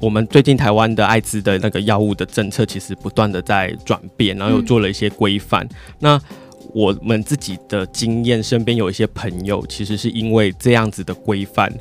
[0.01, 5.63] 我们最近台湾的艾滋的那个药物的政策其实不断的在转变，然后又做了一些规范。
[5.65, 6.21] 嗯、那
[6.73, 11.71] 我们自己的经验，身边有一些朋友，其实是因为这样子的规范。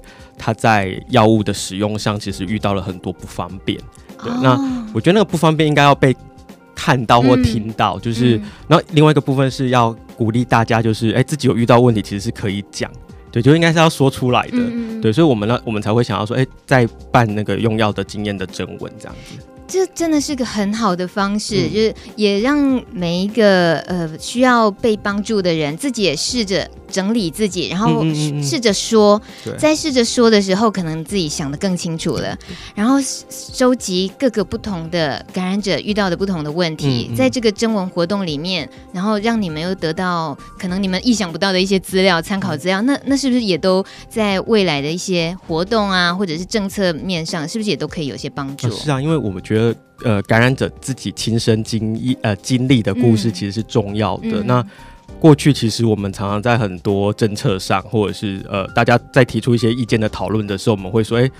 [0.40, 3.78] 他在药物的使用上，其实遇到了很多不方便。
[4.22, 4.58] 对，那
[4.94, 6.16] 我觉得那个不方便应该要被
[6.74, 12.90] 看到或听到，嗯、就是，那、嗯、另外一个部分是要鼓励大家，就是，哎、欸，自己有遇到问题，其实是可以讲，
[13.30, 19.36] 对，就应该是要说出来的，嗯、对，所以我们呢，我们才会想要说，哎、欸，在办那个用药的经验的征文这样子。
[19.66, 22.58] 这真的是个很好的方式，嗯、就是也让
[22.90, 28.04] 每一个呃需要被帮助的人，自己也试着整理自己，然后
[28.42, 32.36] 试着说，嗯嗯嗯、在试着说的时候，可能自己想的更清楚了。
[32.74, 32.96] 然后
[33.28, 42.82] 收集各个不同的感染者遇到的不同的问题，在这个征文活动里面，然后让你们又得到可能你们意想不到的一些资料、参考资料。
[42.82, 48.70] 那那是不是也都在未来的一些活动啊，或者是政策面上，是不是也都可以有些帮助？
[48.70, 49.74] 是啊，因为我们觉得。
[50.02, 54.42] 呃，感染者自己亲身经历呃经历的故事其实是重要的。
[54.44, 54.66] 那
[55.20, 61.32] 过去其实我们常常在很多政策上，或者是呃大家在提出一些意见的讨论的时候，我们会说，哎、欸，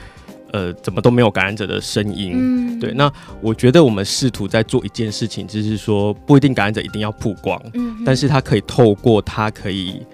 [0.53, 2.33] 呃，怎么都没有感染者的声音？
[2.35, 2.93] 嗯、对。
[2.93, 7.61] 那我觉得我们试图在做一件事情，就是说不一定感染者一定要曝光，
[8.05, 10.07] 但是他可以透过他可以。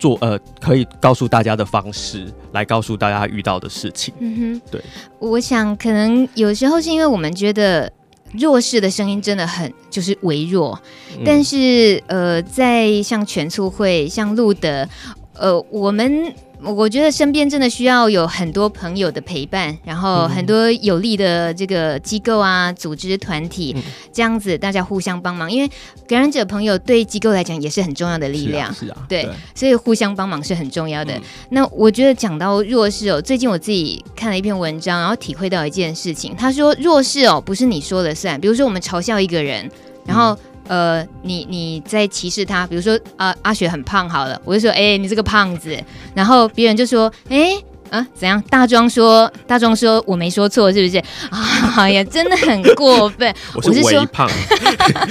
[0.00, 4.14] 做呃，可以告诉大家的方式来告诉大家遇到的事情。
[4.20, 4.80] 嗯哼，对，
[5.18, 7.92] 我想可能有时候是因为我们觉得
[8.32, 10.80] 弱势的声音真的很就是微弱，
[11.16, 14.88] 嗯、但是呃，在像全促会、像路德，
[15.34, 16.34] 呃，我们。
[16.62, 25.50] 我觉得身边真的需要有很多朋友的陪伴，然后很多有力的这个机构啊、组织团体，嗯、这样子大家互相帮忙。
[25.50, 25.70] 因为
[26.06, 31.14] 感染者朋友对机构来讲也是很重要的力量，是啊，是啊对，对所以互相帮忙是很重要的。
[31.14, 39.70] 嗯、那我觉得讲到弱势哦，最近我自己看了一篇文章，然后体会到一件事情，他说弱势哦不是你说了算，比如说我们嘲笑一个人，
[40.04, 40.34] 然后。
[40.34, 40.38] 嗯
[40.68, 45.76] 呃，你你在歧视他，比如说啊、呃，阿雪很胖，好了，我就说，哎、欸，你这个胖子，
[46.14, 48.40] 然后别人就说，哎、欸，啊，怎样？
[48.50, 50.98] 大庄说，大庄说我没说错，是不是？
[51.30, 53.34] 啊，哎呀，真的很过分。
[53.56, 54.60] 我是微胖，我是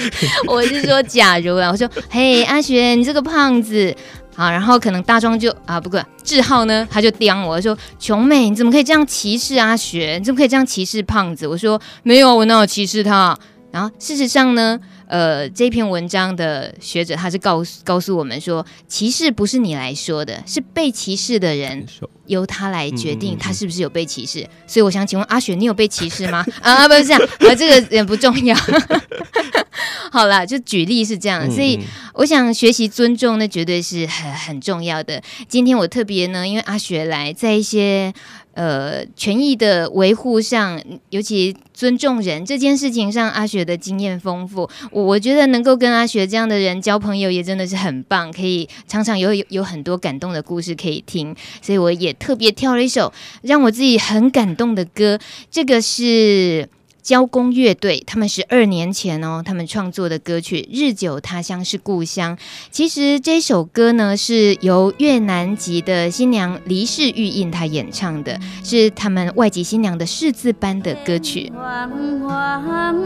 [0.07, 3.93] 说， 我是说假如啊，我说，嘿，阿雪，你这个胖子。
[4.37, 10.17] 啊，然后可能大壮就啊，不过志浩呢，他就刁我说：“琼美，你怎么可以这样歧视阿雪？
[10.19, 13.35] 你怎么可以这样歧视胖子？”我说：“没有，我哪有歧视他？”
[13.73, 21.85] 然后事实上呢，呃，这篇文章的学者他是告诉告诉我们说，歧视不是你来说的，是被歧视的人
[22.25, 24.41] 由他来决定他是不是有被歧视。
[24.41, 26.45] 嗯嗯嗯，所以我想请问阿雪，你有被歧视吗？
[26.61, 28.55] 啊，不是这样，啊，这个也不重要。
[30.11, 31.79] 好了，就举例是这样，所以
[32.13, 35.21] 我想学习尊重，那绝对是很很重要的。
[35.47, 38.13] 今天我特别呢，因为阿雪来，在一些
[38.57, 40.81] 呃权益的维护上，
[41.11, 55.19] 尤其尊重人这件事情上，阿雪的经验丰富，我我觉得能够跟阿雪这样的人交朋友，也真的是很棒，可以常常有有有很多感动的故事可以听，所以我也特别挑了一首让我自己很感动的歌，
[55.51, 56.67] 这个是。
[57.07, 62.35] 交工乐队，他们十二年前哦，他们创作的歌曲《日久他乡是故乡》。
[62.69, 71.49] 其实这首歌呢，是由越南籍的新娘黎氏玉印她演唱的，是他们外籍新娘的识字班的歌曲。
[71.55, 71.89] 黄
[72.27, 73.01] 黄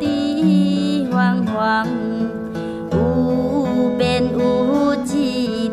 [0.00, 1.86] 地黄黄，
[2.90, 5.70] 无边无际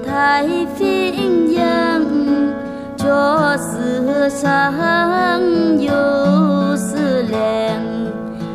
[3.05, 4.41] 太平洋，确实上
[5.79, 7.37] 有思量，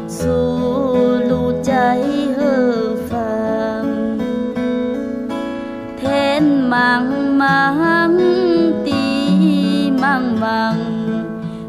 [0.08, 0.26] 出
[1.28, 1.98] 路在
[2.36, 3.16] 何方？
[5.96, 8.16] 天茫茫，
[8.84, 10.74] 地茫茫，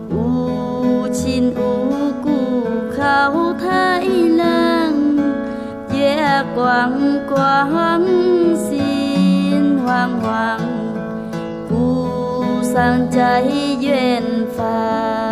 [0.09, 2.29] 无亲无故
[2.97, 4.01] 靠太
[4.37, 4.91] 郎，
[5.93, 6.91] 月光
[7.29, 7.71] 光，
[12.71, 13.41] 心慌慌，故乡在
[13.81, 14.23] 远
[14.55, 14.61] 方。
[15.21, 15.30] 朋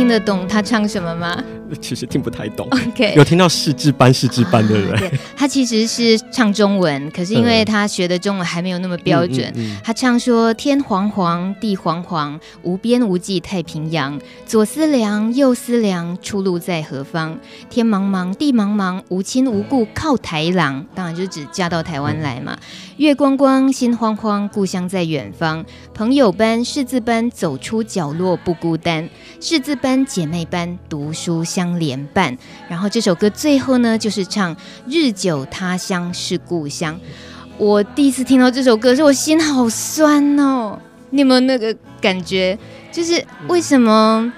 [0.00, 1.44] 听得懂他唱什么吗？
[1.78, 17.38] 其实听不太懂，OK，有听到识字班识字班的人，对，他其实是唱中文，可是因为他学的中文还没有那么标准，嗯嗯嗯、他唱说天黄黄，地黄黄，无边无际太平洋，左思量，右思量，出路在何方？
[17.68, 22.58] 天茫茫，地茫茫，无亲无故靠台郎，当然就是指嫁到台湾来嘛。
[23.00, 25.64] 嗯、月光光，心慌慌，故乡在远方。
[25.94, 29.08] 朋友班，识字班，走出角落不孤单。
[29.40, 31.60] 识字班，姐妹班，读书相。
[31.60, 32.38] 相连伴，
[32.68, 34.56] 然后这首歌最后呢，就是唱
[34.88, 36.98] “日久他乡是故乡”。
[37.58, 40.78] 我第一次听到这首歌，是我心好酸哦。
[41.10, 42.58] 你有没有那个感觉？
[42.90, 44.32] 就是为什么，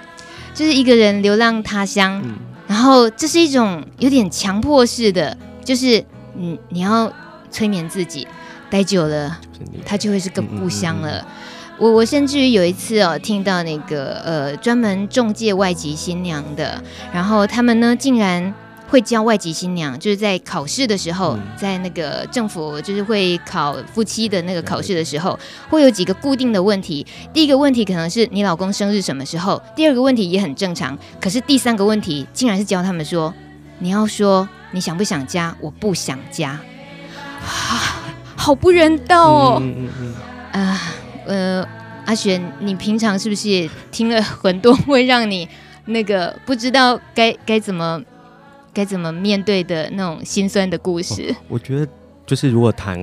[0.52, 2.34] 就是一个人流浪他乡，嗯、
[2.66, 6.04] 然后这是一种有点强迫式的，就是
[6.34, 7.12] 你你要
[7.52, 8.26] 催眠自己，
[8.72, 9.38] 待久了，
[9.84, 11.18] 他就会是个故乡了。
[11.18, 18.54] 嗯嗯嗯嗯我我甚至于有一次哦，听到那个呃专门中介外籍新娘的，然后他们呢竟然
[18.88, 27.04] 会教外籍新娘，就是在考试的时候，在那个政府就是会考夫妻的那个考试的时候，会有几个固定的问题。
[27.32, 33.34] 第一个问题可能是你老公生日什么时候，第二个问题也很正常，可是第三个问题竟然是教他们说，
[33.80, 36.60] 你要说你想不想家，我不想家，
[37.44, 37.81] 啊，
[38.42, 40.80] 好不人道哦，嗯嗯嗯啊。
[41.24, 41.64] 呃，
[42.04, 45.48] 阿璇，你平常是不是也听了很多会让你
[45.84, 48.02] 那个不知道该该怎么
[48.74, 51.30] 该怎么面对的那种心酸的故事？
[51.30, 51.86] 哦，我觉得
[52.26, 52.98] 就是如果谈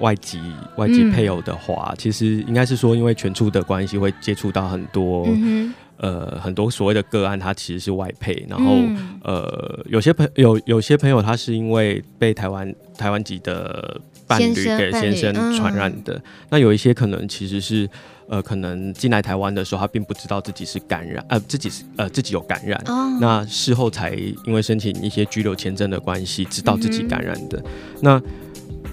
[0.00, 0.40] 外籍
[0.76, 14.00] 外籍配偶的话，嗯、其实应该是说，因为全处的关系，会接触到很多、嗯、呃很多所谓的个案，他其实是外配，然后、嗯、呃有些朋有有些朋友他是因为被台湾台湾籍的。
[14.30, 17.90] 伴侣给先生传染的，嗯、那有一些可能其实是，
[18.28, 24.14] 呃，可能进来台湾的时候，他并不知道自己是感染，呃，自己是呃自己有感染，哦、那事后才
[24.46, 27.58] 因为申请一些居留签证的关系，知道自己感染的。
[27.58, 27.64] 嗯、
[28.00, 28.22] 那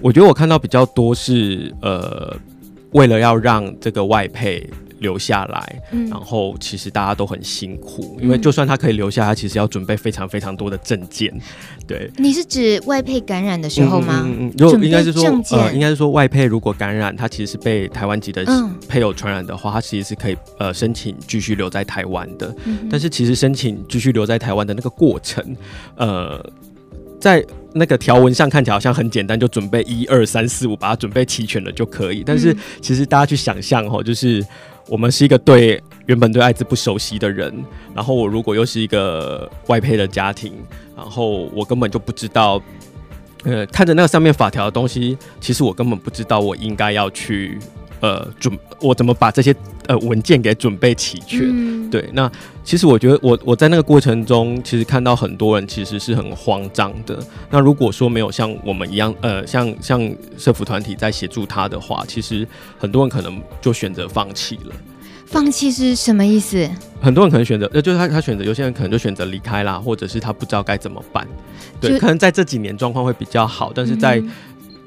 [0.01, 2.35] 我觉得我看到比较多是，呃，
[2.93, 4.67] 为了要让这个外配。
[4.99, 11.33] 留下来，嗯、然后其实大家都很辛苦，因为就算他可以留下，他其实要准备非常非常多的证件。
[11.85, 14.23] 对，你是指外配感染的时候吗？
[14.25, 18.45] 嗯嗯，如果应该是说，呃，应该是说外配如果感染，他其实是被台湾籍的
[18.87, 22.53] 配偶传染的话，他其实是可以呃申请继续留在台湾的。
[22.65, 25.55] 嗯、但是其实申请继续留在台湾的那个过程，
[25.95, 26.43] 呃。
[27.19, 27.43] 在
[27.73, 32.21] 那个条文上看起来好像很简单，就准备一二三四五，把它准备齐全了就可以。
[32.23, 34.45] 但是其实大家去想象哦，就是
[34.87, 37.53] 我们是一个对原本对艾滋不熟悉的人，
[37.93, 40.53] 然后我如果又是一个外配的家庭，
[40.95, 42.61] 然后我根本就不知道，
[43.43, 47.59] 呃，看着那个上面法条的东西，其实我根本不知道我应该要去。
[47.99, 49.55] 呃，准我怎么把这些
[49.87, 51.41] 呃文件给准备齐全？
[51.43, 52.31] 嗯、对，那
[52.63, 57.17] 其实我觉得我我在那个过程中，其实看到很多人其实是很慌张的。
[57.49, 64.75] 那如果说没有像我们一样，呃，像像社服团体在协助他的话，其实很多人可能就选择放弃了。
[65.25, 66.69] 放弃是什么意思？
[67.01, 71.27] 很多人可能选择，呃，就是他他选择，有些人可能就选择离开啦，或者是他不知道该怎么办。
[71.81, 74.17] 对，可能在这几年状况会比较好，但是在。
[74.17, 74.31] 嗯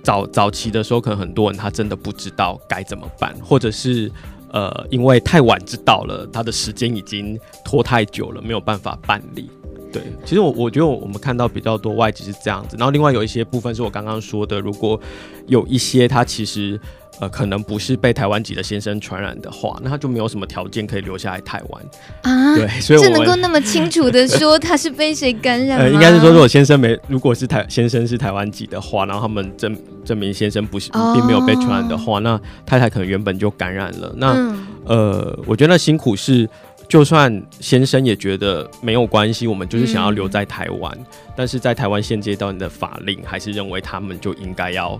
[0.02, 4.10] 早早期的时候，可能很多人他真的不知道该怎么办，或者是
[4.52, 9.50] 呃，因为太晚知道了，他的时间已经拖太久了，没有办法办理。
[9.92, 15.00] 对，其实我我觉得我们看到比较多外籍是这样子，然后另外有一些部分是我刚刚说的，如果
[15.46, 16.80] 有一些他其实。
[17.20, 21.84] 呃，可能不是被台湾籍的先生传染的话，那他就没有什么条件可以留下来台湾
[22.22, 22.56] 啊。
[22.56, 25.78] 对，所以我能够那么清楚的说他是被谁感染？
[25.78, 34.14] 呃，应该是说，如果先生没，如果是台先生是台湾籍的话，然后他们证证明先生不是并没有被传染的话，哦，那太太可能原本就感染了。
[34.16, 36.48] 那、嗯、呃，我觉得那辛苦是，
[36.88, 41.04] 就算先生也觉得没有关系，我们就是想要留在台湾，嗯，
[41.36, 44.98] 但是在台湾现阶段的法令还是认为他们就应该要。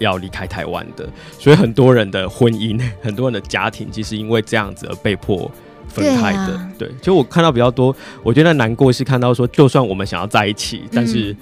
[0.00, 5.48] 要离开台湾的，所以很多人的婚姻，很多人的家庭，其实因为这样子而被迫
[5.88, 6.60] 分开的。
[6.78, 11.36] 对，就我看到比较多，我觉得难过是看到说，就算我们想要在一起，但是、嗯、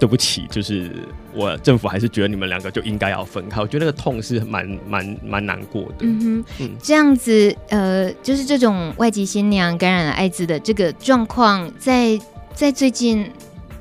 [0.00, 0.90] 对不起，就是
[1.34, 3.60] 我政府还是觉得你们两个就应该要分开。
[3.60, 5.96] 我觉得那个痛是蛮蛮蛮难过的。
[6.00, 12.18] 嗯哼，嗯，这样子，呃，就是这种外籍新娘感染了艾滋的这个状况，在
[12.54, 13.30] 在最近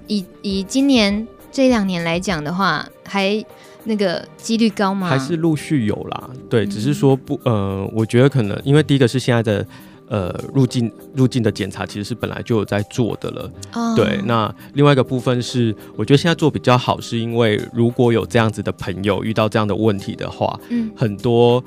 [0.07, 3.41] 以以今年这两年来讲的话，还。
[3.87, 5.07] 那个几率高吗？
[5.07, 6.29] 还是陆续有啦？
[6.49, 9.65] 对，只是说不，呃，我觉得可能因为第一个是现在的
[10.09, 13.51] 呃入境入境的检查其实是本来就有在做的了。
[13.73, 13.95] 哦。
[13.95, 21.63] 对，那另外一个部分是，我觉得现在做比较好，是因为如果有这样子的朋友遇到这样的问题的话，嗯，很多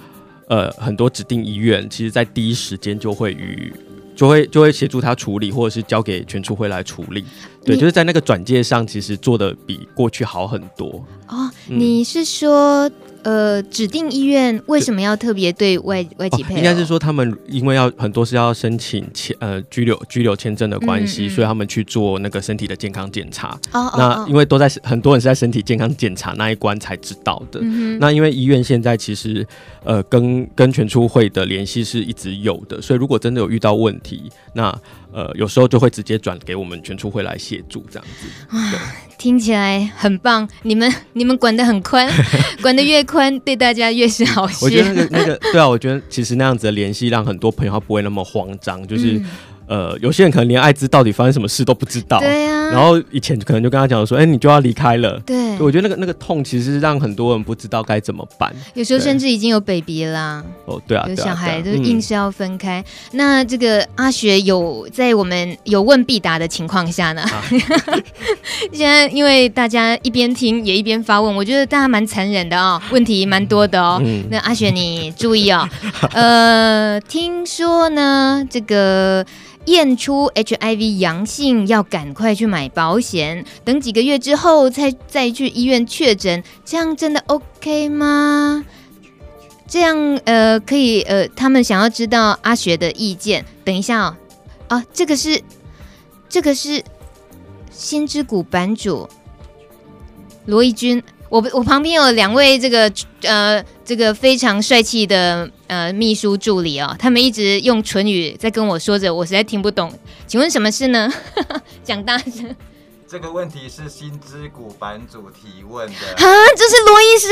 [0.49, 3.73] 呃很多指定医院其实在第一时间就会与。
[4.17, 7.25] 就会就会协助他处理，或者是交给全处会来处理。
[7.65, 11.05] 对，就是在那个转介上，其实做的比过去好很多。
[11.29, 12.91] 哦，嗯、你是说？
[13.23, 16.57] 呃，指定医院为什么要特别对外外籍配偶？
[16.57, 23.49] 哦，应该是说他们因为要很多是要申请签呃居留居留签证的关系，嗯嗯，所以他们去做那个身体的健康检查。
[23.73, 27.61] 哦，那因为都在很多人是在身体健康检查那一关才知道的。
[27.63, 29.47] 嗯、那因为医院现在其实
[29.85, 34.75] 呃跟跟全出会的联系是一直有的，所以如果真的有遇到问题，那
[35.13, 38.57] 呃有时候就会直接转给我们全处会来协助这样子。
[38.57, 38.73] 哇，
[39.19, 40.49] 听起来很棒！
[40.63, 42.09] 你们 你们管得很宽，
[42.63, 43.05] 管得越。
[43.11, 44.65] 宽对大家越是好事。
[44.65, 49.15] 我觉得那个那个对啊，我觉得其实那样子的联系让很多朋友他不会那么慌张，就是。
[49.15, 49.27] 嗯
[49.71, 52.71] 呃，有些人可能连艾滋到底发生什么事都不知道，对呀、啊。
[52.73, 55.17] 然后以前可能就跟他讲说，哎、欸，你就要离开了。
[55.21, 58.53] 对，我觉得那个那个痛，其实是让很多人不知道该怎么办。
[58.75, 60.43] 有时候甚至已经有 baby 啦。
[60.65, 62.85] 哦，对啊，有小孩都硬是要分开。
[63.13, 67.23] 那这个阿学有在我们有问必答的情况下呢？
[67.23, 67.45] 啊、
[68.75, 74.03] 现在因为大家一边听也一边发问，我觉得大家蛮残忍的哦，问题蛮多的哦。
[74.05, 75.69] 嗯、那阿学你注意哦。
[76.11, 79.25] 呃，听说呢，这个。
[79.67, 88.65] 验出 HIV 阳性要赶快去买保险，等几个月之后再再去医院确诊，这样真的 OK 吗？
[89.69, 93.45] 这样呃可以呃，他们想要知道阿学的意见。
[93.65, 94.17] 等一下哦，
[94.69, 95.41] 啊，这个是
[96.29, 96.83] 这个是
[97.71, 99.09] 心之谷版主
[100.47, 101.03] 罗一军。
[101.31, 109.91] 我我旁边有两位这个呃这个非常帅气的呃秘书助理哦，他们一直用唇语在跟我说着，我实在听不懂。
[110.27, 111.11] 请问什么事呢？
[111.83, 112.55] 讲大声。
[113.09, 116.27] 这个问题是新之谷版主提问的啊，
[116.57, 117.29] 这是罗医师，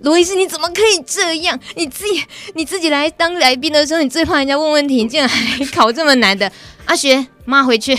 [0.00, 1.58] 罗医师你怎么可以这样？
[1.76, 2.20] 你自己
[2.54, 6.50] 你自己来当来宾的时候，你最怕人家问问题，你竟然还考这么难的。
[6.86, 7.96] 阿学，骂回去。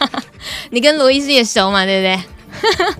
[0.70, 2.02] 你跟罗医师也熟嘛，对不
[2.62, 2.94] 对？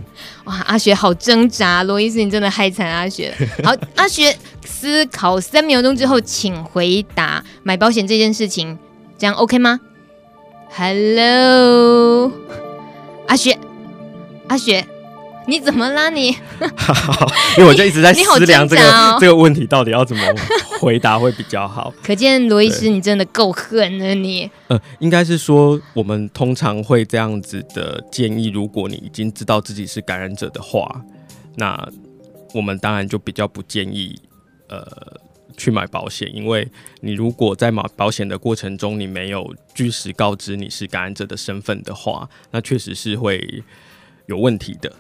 [0.44, 3.34] 哇，阿雪好挣扎，罗伊斯，你真的害惨阿雪。
[3.62, 8.78] 好，阿雪思考三秒钟之后，请回答买保险这件事情，
[9.18, 9.80] 这样 OK 吗
[10.72, 12.32] ？Hello，
[13.26, 13.58] 阿雪，
[14.48, 14.86] 阿学，
[15.50, 16.28] 你怎么啦你？
[17.58, 20.22] 因为我就一直在思量这个、哦、这个问题到底要怎么
[20.78, 21.92] 回答会比较好。
[22.04, 24.48] 可见罗医师你真的够狠了你。
[24.68, 31.04] 呃，应该是说我们通常会这样子的建议，如果你已经知道自己是感染者的话，
[31.56, 31.88] 那
[32.54, 34.16] 我们当然就比较不建议
[34.68, 34.86] 呃
[35.56, 36.68] 去买保险，因为
[37.00, 43.64] 你如果在买保险的过程中你没有据实告知你是感染者的身份的话，那确实是会
[44.26, 44.92] 有问题的。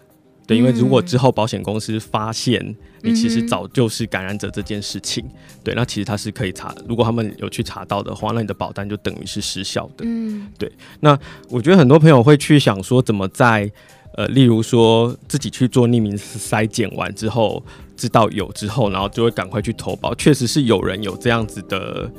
[0.50, 5.30] 对，因为如果之后保险公司发现你其实早就是感染者这件事情，嗯、
[5.62, 10.04] 对，那其实他是可以查，如果他们有去查到的话，那你的保单就等于是失效的。
[10.04, 10.68] 嗯，对。
[10.98, 11.16] 那
[11.48, 13.70] 我觉得很多朋友会去想说，怎么在
[14.16, 17.62] 呃，例如说自己去做匿名筛检完之后，
[17.96, 20.12] 知道有之后，然后就会赶快去投保。
[20.16, 22.10] 确实是有人有这样子的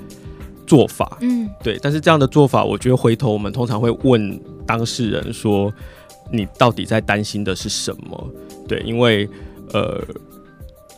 [0.66, 1.18] 做法。
[1.20, 1.78] 嗯，对。
[1.82, 5.70] 但是这样的做法，我觉得回头我们通常会问当事人说。
[6.32, 8.32] 你到底在担心的是什么？
[8.68, 9.30] 对，因为
[9.74, 10.02] 呃，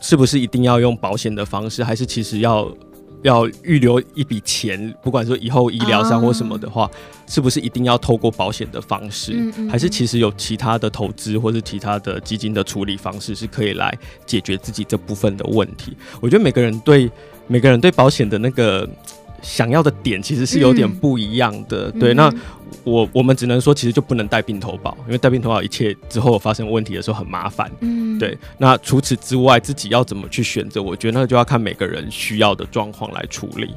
[0.00, 2.72] 是不是一定要用保险的方式，还是其实要
[3.22, 6.90] 要预留一笔钱，不管说以后医疗上或什么的话，哦、
[7.26, 15.96] 是不是一定要透过保险的方式，嗯嗯嗯，还是其实有其他的投资或是其他的基金的处理方式是可以来解决自己这部分的问题？
[16.20, 17.10] 我觉得每个人对
[17.46, 18.88] 每个人对保险的那个
[19.44, 21.92] 想要的点其实是有点不一样的。
[21.94, 22.32] 嗯、对，那。
[22.82, 27.70] 我我们只能说，其实就不能带病投保，因为带病投保一切之后发生问题的时候很麻烦。
[27.80, 28.36] 嗯，对。
[28.58, 30.82] 那除此之外，自己要怎么去选择？
[30.82, 33.70] 我觉得那就要看每个人需要的状况来处理。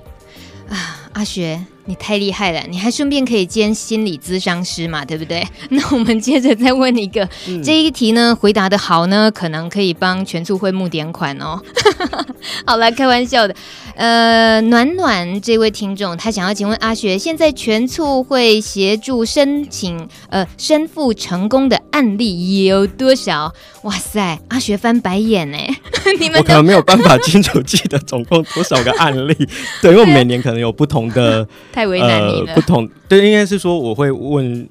[0.68, 1.58] 啊，阿学。
[1.88, 5.48] 你太厉害了，你还顺便可以兼心理咨商师嘛，对不对？
[5.72, 11.60] 那我们接着再问一个，嗯、这一题呢，回答的好呢，可能可以帮全促会募点款哦。
[12.68, 13.56] 好了，开玩笑的。
[13.96, 23.52] 呃，暖暖这位听众，他想要请问阿雪，现在全促会协助申请呃申付成功的案例有多少？
[23.84, 25.58] 哇塞，阿雪翻白眼呢。
[26.20, 29.36] 你们我可能没有办法清楚记得总共多少个案例，
[29.82, 31.48] 对，因为每年可能有不同的。
[31.78, 32.46] 太为难你了。
[32.48, 34.68] 呃、不同对，应该是说我会问，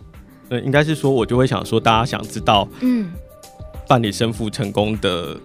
[0.48, 3.12] 呃，应该是说我就会想说，大家想知道，嗯，
[3.86, 5.36] 办理申复成功的，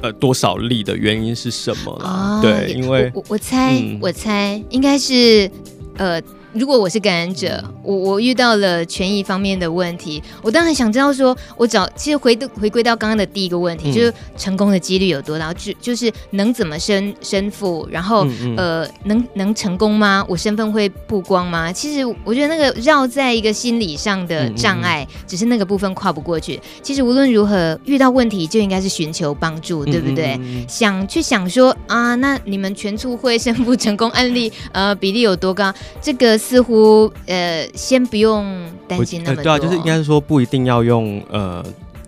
[0.00, 1.92] 呃，多少例的原因是什么？
[2.02, 5.50] 哦、对，因为我我猜，嗯、我猜应该是，
[5.98, 6.22] 呃。
[6.58, 15.54] 如果我是感染者，我我遇到了权益方面的问题，我当然想知道说，我找其实回回归到刚刚的第一个问题，嗯、就是成功的几率有多大？
[15.54, 20.24] 就就是能怎么申申复，然后嗯嗯呃能能成功吗？
[20.28, 21.72] 我身份会曝光吗？
[21.72, 26.60] 其实我觉得那个绕在一个心理上的障碍，只是那个部分跨不过去。
[26.82, 30.38] 其实无论如何遇到问题，就应该是寻求帮助，对不对？
[30.66, 35.72] 想去想说啊，那你们全促会申复成功案例呃比例有多高？
[36.02, 36.36] 这个。
[36.48, 38.42] 似乎呃，先不用
[38.88, 39.44] 担心那么多。
[39.44, 41.62] 对啊，就是应该是说不一定要用呃，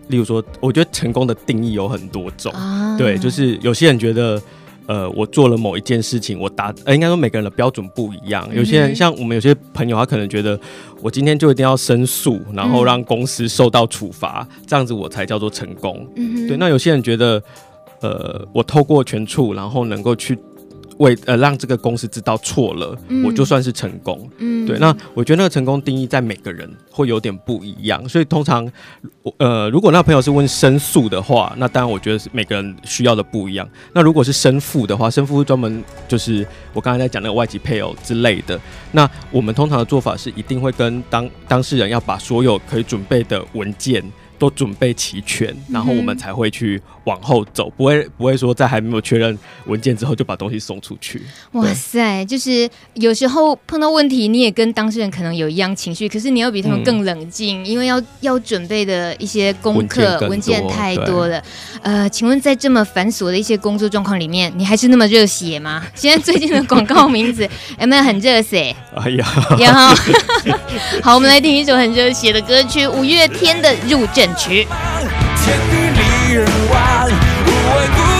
[0.09, 2.51] 例如说，我觉得成功的定义有很多种。
[2.55, 4.41] 啊、对，就是有些人觉得
[4.86, 8.49] 呃，我做了某一件事情，我达呃，应该说每个人的标准不一样。
[8.55, 10.59] 有些人、嗯、像我们有些朋友，他可能觉得
[11.03, 16.09] 我今天就一定要申诉，然后让公司受到处罚，嗯、这样子我才叫做成功。
[16.16, 17.43] 嗯、哼对，那有些人觉得
[18.01, 20.38] 呃，我透过全处，然后能够去。
[21.01, 24.31] 为呃让这个公司知道错了，嗯、我就算是成功。
[24.39, 24.79] 嗯，对。
[24.79, 28.71] 那我觉得那个成功定义在每个人会有点不一样，所以通常，
[29.39, 33.67] 呃，如果那个朋友是问申诉的话，那当然我觉得是每个人需要的不一样。
[33.95, 38.61] 那如果是申复的话，申复是专门就是我刚才在讲那个外籍配偶之类的。
[38.93, 44.05] 那我们通常的做法是一定会跟当当事人要把所有可以准备的文件。
[44.41, 49.37] 都准备齐全，然后我们才会去往后走，不会不会说在还没有确认
[49.67, 51.23] 文件之后就把东西送出去。
[51.53, 61.43] 哇塞，就是有时候碰到问题，你也跟当事人可能有一样情绪，可是你要比他们更冷静，嗯、因为要要准备的一些功课文件太多了。
[61.83, 65.83] 呃，请问在这么繁琐的一些工作状况里面，你还是那么热血吗？
[65.95, 67.49] 现在最近的广告名字
[67.79, 68.75] 有没有很热血？
[68.95, 69.27] 哎呀，
[69.59, 69.95] 然后
[71.03, 74.29] 好，我们来听一首很热血的歌曲，五月天的《入阵》。
[74.41, 74.67] 天
[75.71, 75.80] 地离人亡，无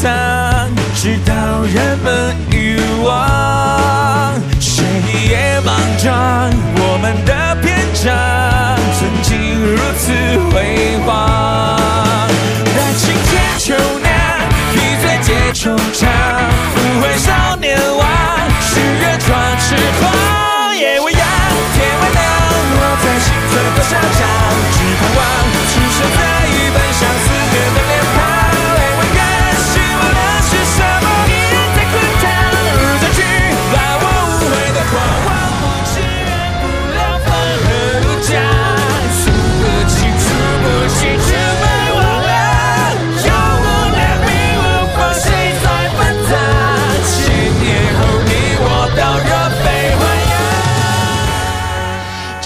[0.00, 0.10] 藏，
[0.94, 4.34] 直到人们遗忘。
[4.60, 4.84] 谁
[5.28, 6.12] 也莽撞，
[6.76, 8.12] 我们的篇章
[8.98, 9.30] 曾经
[9.60, 10.12] 如此
[10.50, 11.10] 辉煌。
[12.74, 14.10] 待青千秋酿，
[14.72, 16.00] 一醉解愁肠。
[16.74, 18.00] 不悔少年狂，
[18.60, 19.28] 誓愿壮
[19.58, 20.02] 志狂。
[20.76, 21.20] 夜未央，
[21.74, 22.20] 天未亮，
[22.74, 23.92] 我在心中想
[24.72, 25.20] 只盼望忘，
[25.68, 26.31] 赤手。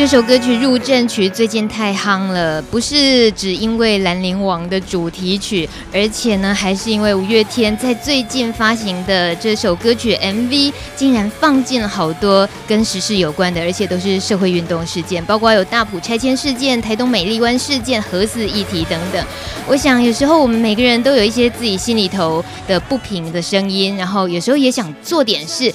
[0.08, 19.26] 这首歌曲入阵曲最近太夯了，不是只因为《兰陵王》的主题曲，而且呢，还是因为五月天在最近发行的这首歌曲 MV，竟然放进了好多跟时事有关的，而且都是社会运动事件，包括有大埔拆迁事件、台东美丽湾事件、核四议题等等。
[19.66, 25.74] 我想有时候我们每个人都有一些自己心里头的不平的声音，然后有时候也想做点事。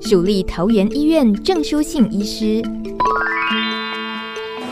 [0.00, 2.62] 主力桃园医院郑书信医师，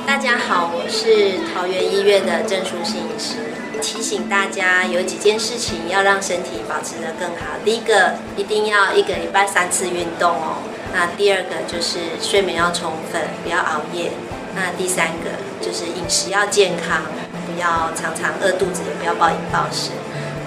[0.07, 3.37] 大家好，我是桃园医院的郑书信医师。
[3.83, 7.59] 提醒大家有几件事情要让身体保持得更好。
[7.67, 10.57] 第一个，一定要一个礼拜三次运动哦。
[10.95, 14.11] 那第二个就是睡眠要充分，不要熬夜。
[14.55, 15.29] 那第三个
[15.61, 17.03] 就是饮食要健康，
[17.45, 19.91] 不要常常饿肚子，也不要暴饮暴食。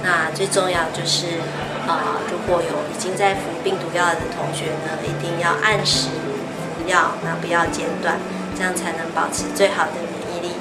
[0.04, 1.26] 那最重要就是。
[1.90, 8.20] 啊，如果有已经在服病毒药的同学呢，一定要按时服药，那不要间断，
[8.56, 10.52] 这样才能保持最好的免疫力。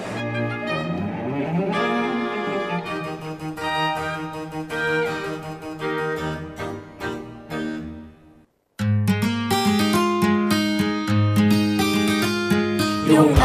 [13.13, 13.43] 用爱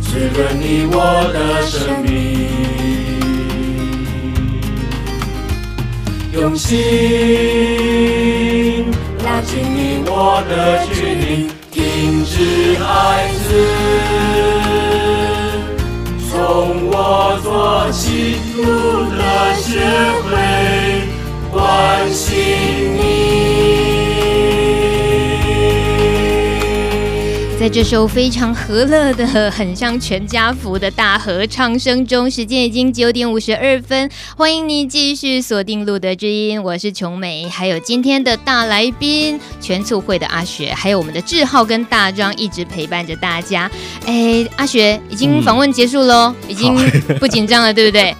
[0.00, 0.94] 滋润你我
[1.32, 2.31] 的生命。
[6.56, 6.80] 心
[9.24, 12.34] 拉近你我的距离，停止
[12.78, 12.86] 孩
[13.32, 13.48] 子，
[16.30, 16.32] 从
[16.90, 16.94] 我
[17.42, 18.62] 做起，路
[19.10, 19.20] 德
[19.60, 19.66] 学
[20.22, 20.26] 会
[27.62, 34.10] 在这首非常和乐的、很像全家福的大合唱声中，时间已经九点五十二分。
[34.36, 43.70] 欢迎你继续锁定路德之音，我是琼美，还有今天的大来宾全促会的阿雪，还有我们的志浩跟大庄一直陪伴着大家。
[44.06, 46.74] 哎，阿雪已经访问结束喽，嗯、已经
[47.20, 48.12] 不紧张了，对不对？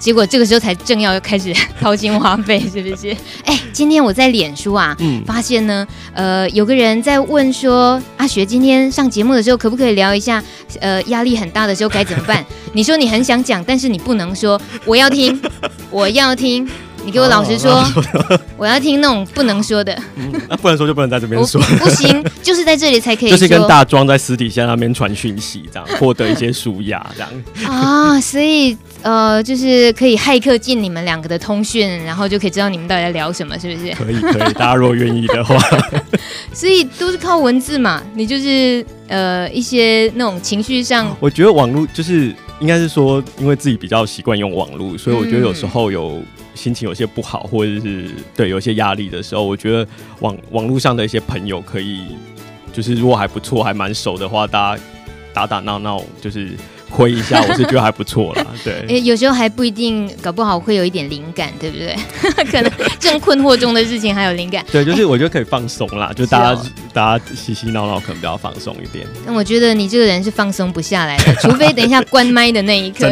[0.00, 3.14] 结果这个时候才正要开始 掏心花肺，是不是？
[3.44, 10.42] 哎，今天我在脸书啊，嗯，发现呢，呃，有个人在问说，阿学今天上节目的时候可不可以聊一下，
[10.80, 12.44] 呃，压力很大的时候该怎么办？
[12.72, 15.40] 你说你很想讲，但是你不能说，我要听，
[15.90, 16.68] 我要听。
[17.02, 19.98] 你给我老实说，哦、我要听那种不能说的。
[20.16, 21.58] 嗯、那不能说就不能在这边说。
[21.78, 23.30] 不行，就是在这里才可以。
[23.30, 27.30] 就是跟大庄在私底下那边传讯息，这样获得一些舒压，这样。
[27.64, 33.92] 啊，所以呃，就是可以骇客进你们两个的通讯，然后就可以知道你们到底在聊什么，是不是？
[33.94, 35.56] 可以，可以，大家如果愿意的话。
[36.52, 41.16] 所以都是靠文字嘛，你就是呃一些那种情绪上。
[41.20, 46.12] 我觉得网络就是应该是说，因为自己比较习惯用网络，所以我觉得有时候有。
[46.16, 49.86] 嗯心情有些不好，或者是对有些压力的时候，我觉得
[50.18, 52.08] 网网络上的一些朋友可以，
[52.70, 54.82] 就是如果还不错，还蛮熟的话，大家
[55.32, 56.50] 打打闹闹，就是。
[56.90, 58.46] 回一下，我是觉得还不错啦。
[58.64, 61.96] 对，哎、欸，有时候还不一定，搞不好会有一点灵感，对不对？
[62.50, 64.64] 可能正困惑中的事情还有灵感。
[64.70, 69.06] 对，就是我觉得可以放松啦，欸、就大家、哦、大家嘻嘻闹闹，可能比较放松一点。
[69.24, 73.08] 但我觉得你这个人是放松不下来的， 除非等一下关麦的那一刻。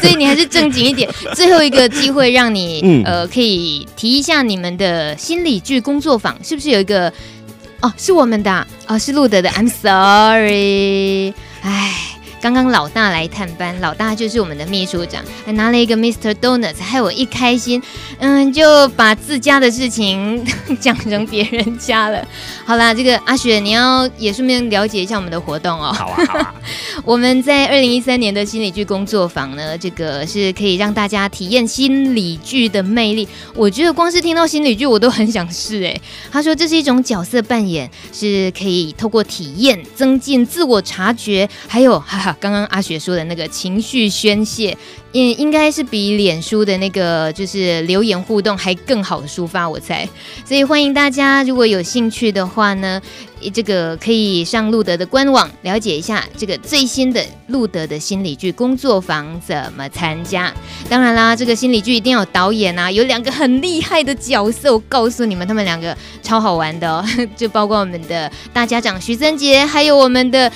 [0.00, 1.08] 所以你还是正经一点。
[1.34, 7.12] 最后一个机会让你，嗯、呃，可以提一下你们的心理剧工作坊，是不是有一个？
[7.82, 9.48] 哦，是我们的，啊、哦，是路德的。
[9.50, 12.09] I'm sorry，哎。
[12.40, 16.32] 刚刚老大来探班，老大就是我们的秘书长，还拿了一个 Mr.
[16.34, 17.82] Donuts，害我一开心，
[18.18, 20.42] 嗯，就把自家的事情
[20.80, 22.26] 讲成别人家了。
[22.64, 25.92] 好啦，这个阿雪，你要也顺便了解一下我们的活动哦。
[25.92, 26.54] 好啊，好啊。
[27.04, 33.28] 我们在二零一三年的心理剧工作坊呢，这个是可以让大家体验心理剧的魅力。
[33.54, 36.00] 我觉得光是听到心理剧，我都很想试哎。
[36.32, 42.29] 他说这是一种角色扮演，是可以透过体验增进自我察觉，还有哈哈。
[42.38, 44.76] 刚刚阿雪说的那个情绪宣泄，
[45.12, 50.08] 应应该是比脸书的那个就是留言互动还更好的抒发，我猜。
[50.44, 53.00] 所以欢迎大家，如果有兴趣的话呢，
[53.52, 60.52] 这个可以上路德的官网了解一下这个最新的路德的心理剧工作坊怎么参加。
[60.88, 67.04] 当然啦，这个心理剧一定要有导演啊，有两个很厉害的角色，我告诉你们，他们两个超好玩的哦，
[67.36, 70.52] 就包括我们的大家长徐森杰，还有我们的。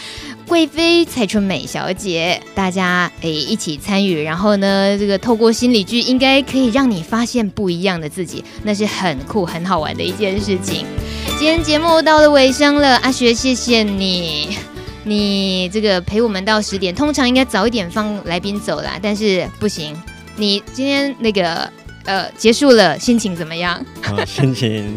[0.46, 10.84] 贵妃蔡春美小姐，大家诶一起参与，然后后呢，这个透过心理剧，应该可以让你发现不一样的自己，那是很酷很好玩的一件事情。
[11.38, 14.58] 今天节目到了尾声了，阿学谢谢你，
[15.02, 19.96] 你这个陪我们到十点，通常应该早一点放来宾走啦，但是不行，
[20.36, 21.66] 你今天那个。
[22.04, 23.74] 呃，结束了，心情怎么样？
[24.04, 24.96] 啊、心情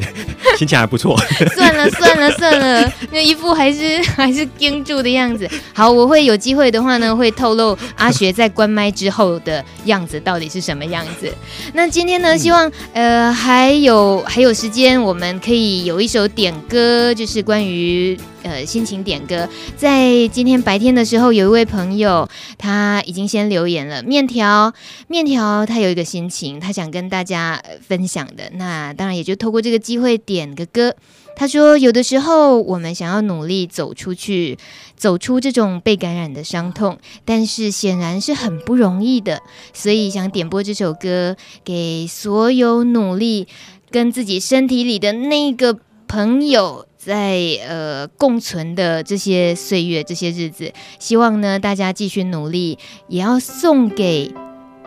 [0.57, 1.17] 心情还不错。
[1.55, 5.49] 算了算了算了，那一副还是 还是盯住的样子。
[5.73, 11.33] 好，我会有机会的话呢，会透露阿学在关麦之后的样子到底是什么样子。
[11.73, 18.17] 那今天呢，希望呃还有还有时间，我们可以有一首点歌，就是关于。
[18.47, 19.45] 呃，心情点歌，
[19.75, 24.01] 在今天白天的时候，有一位朋友他已经先留言了。
[24.01, 24.73] 面条，
[25.09, 28.49] 面条，他有一个心情，他想跟大家分享的。
[28.53, 30.95] 那当然也就透过这个机会点个歌。
[31.35, 34.57] 他说，有的时候我们想要努力走出去，
[34.95, 39.41] 走出这种被感染的伤痛，但是显然是很不容易的。
[39.73, 41.35] 所以想点播这首歌，
[41.65, 43.47] 给所有努力
[43.91, 45.77] 跟自己身体里的那个
[46.07, 46.86] 朋友。
[47.07, 52.77] 在呃共存的这些岁月、这些日子，希望呢大家继续努力，
[53.07, 54.33] 也要送给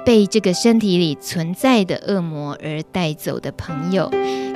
[0.05, 4.11] 被这个身体里存在的恶魔而带走的朋友，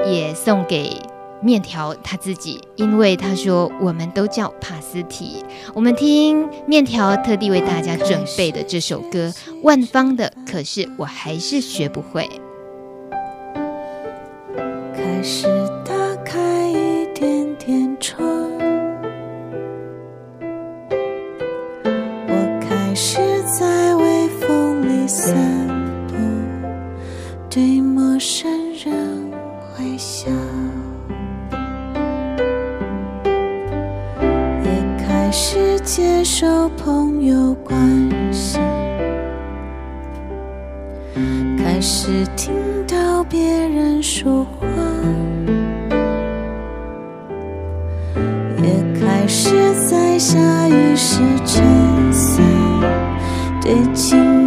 [0.04, 1.00] 也送给
[1.42, 5.42] 面条他自己，因为他说我们都叫帕斯提。
[5.72, 12.28] 我们听面条特地为大家准备的这首歌，万芳的，可是我还是学不会。
[14.94, 15.46] 开始
[15.86, 15.94] 打
[16.26, 16.83] 开。
[17.66, 18.28] 天窗，
[22.28, 25.34] 我开始在微风里散
[26.06, 26.14] 步，
[27.48, 29.32] 对陌生人
[29.78, 30.30] 微笑，
[34.62, 37.74] 也开始接受朋友关
[38.30, 38.60] 心，
[41.56, 42.52] 开始听
[42.86, 44.93] 到别人说话。
[50.26, 52.42] 下雨时撑伞，
[53.60, 54.43] 对晴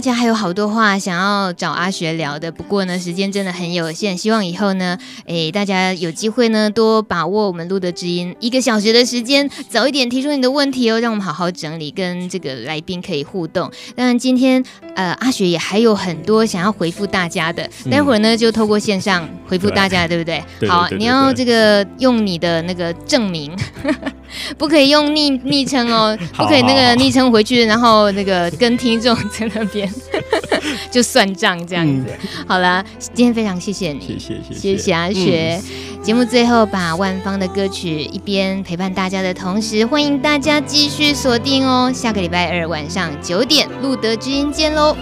[0.00, 4.16] 大家还有好多话想要找阿学聊的，不过呢，时间真的很有限。
[4.16, 4.96] 希望以后呢，
[5.26, 13.70] 诶，大家有机会呢，多把握我们录的知音一个小时的时间，早一点提出你的问题哦，让我们好好整理，跟这个来宾可以互动。
[13.94, 20.42] 当然，今天呃，阿学也还有很多想要回复大家的，待会儿呢就透过线上回复大家，对，对不对？
[20.60, 23.54] 对好，你要这个用你的那个证明，
[24.56, 29.50] 不可以用昵昵称哦， 不可以那个昵称回去，然后那个跟听众在。
[29.52, 29.92] 那边
[30.92, 35.60] 就算账这样子，嗯、好了，今天非常谢谢你，谢谢谢谢，谢谢阿雪。
[35.60, 44.96] 嗯、节目最后把万芳的歌曲一边陪伴大家的同时，欢迎大家继续锁定哦，下个礼拜二晚上九点，路德之音见喽。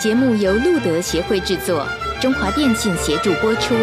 [0.00, 1.86] 节目由路德协会制作，
[2.22, 3.74] 中华电信协助播出。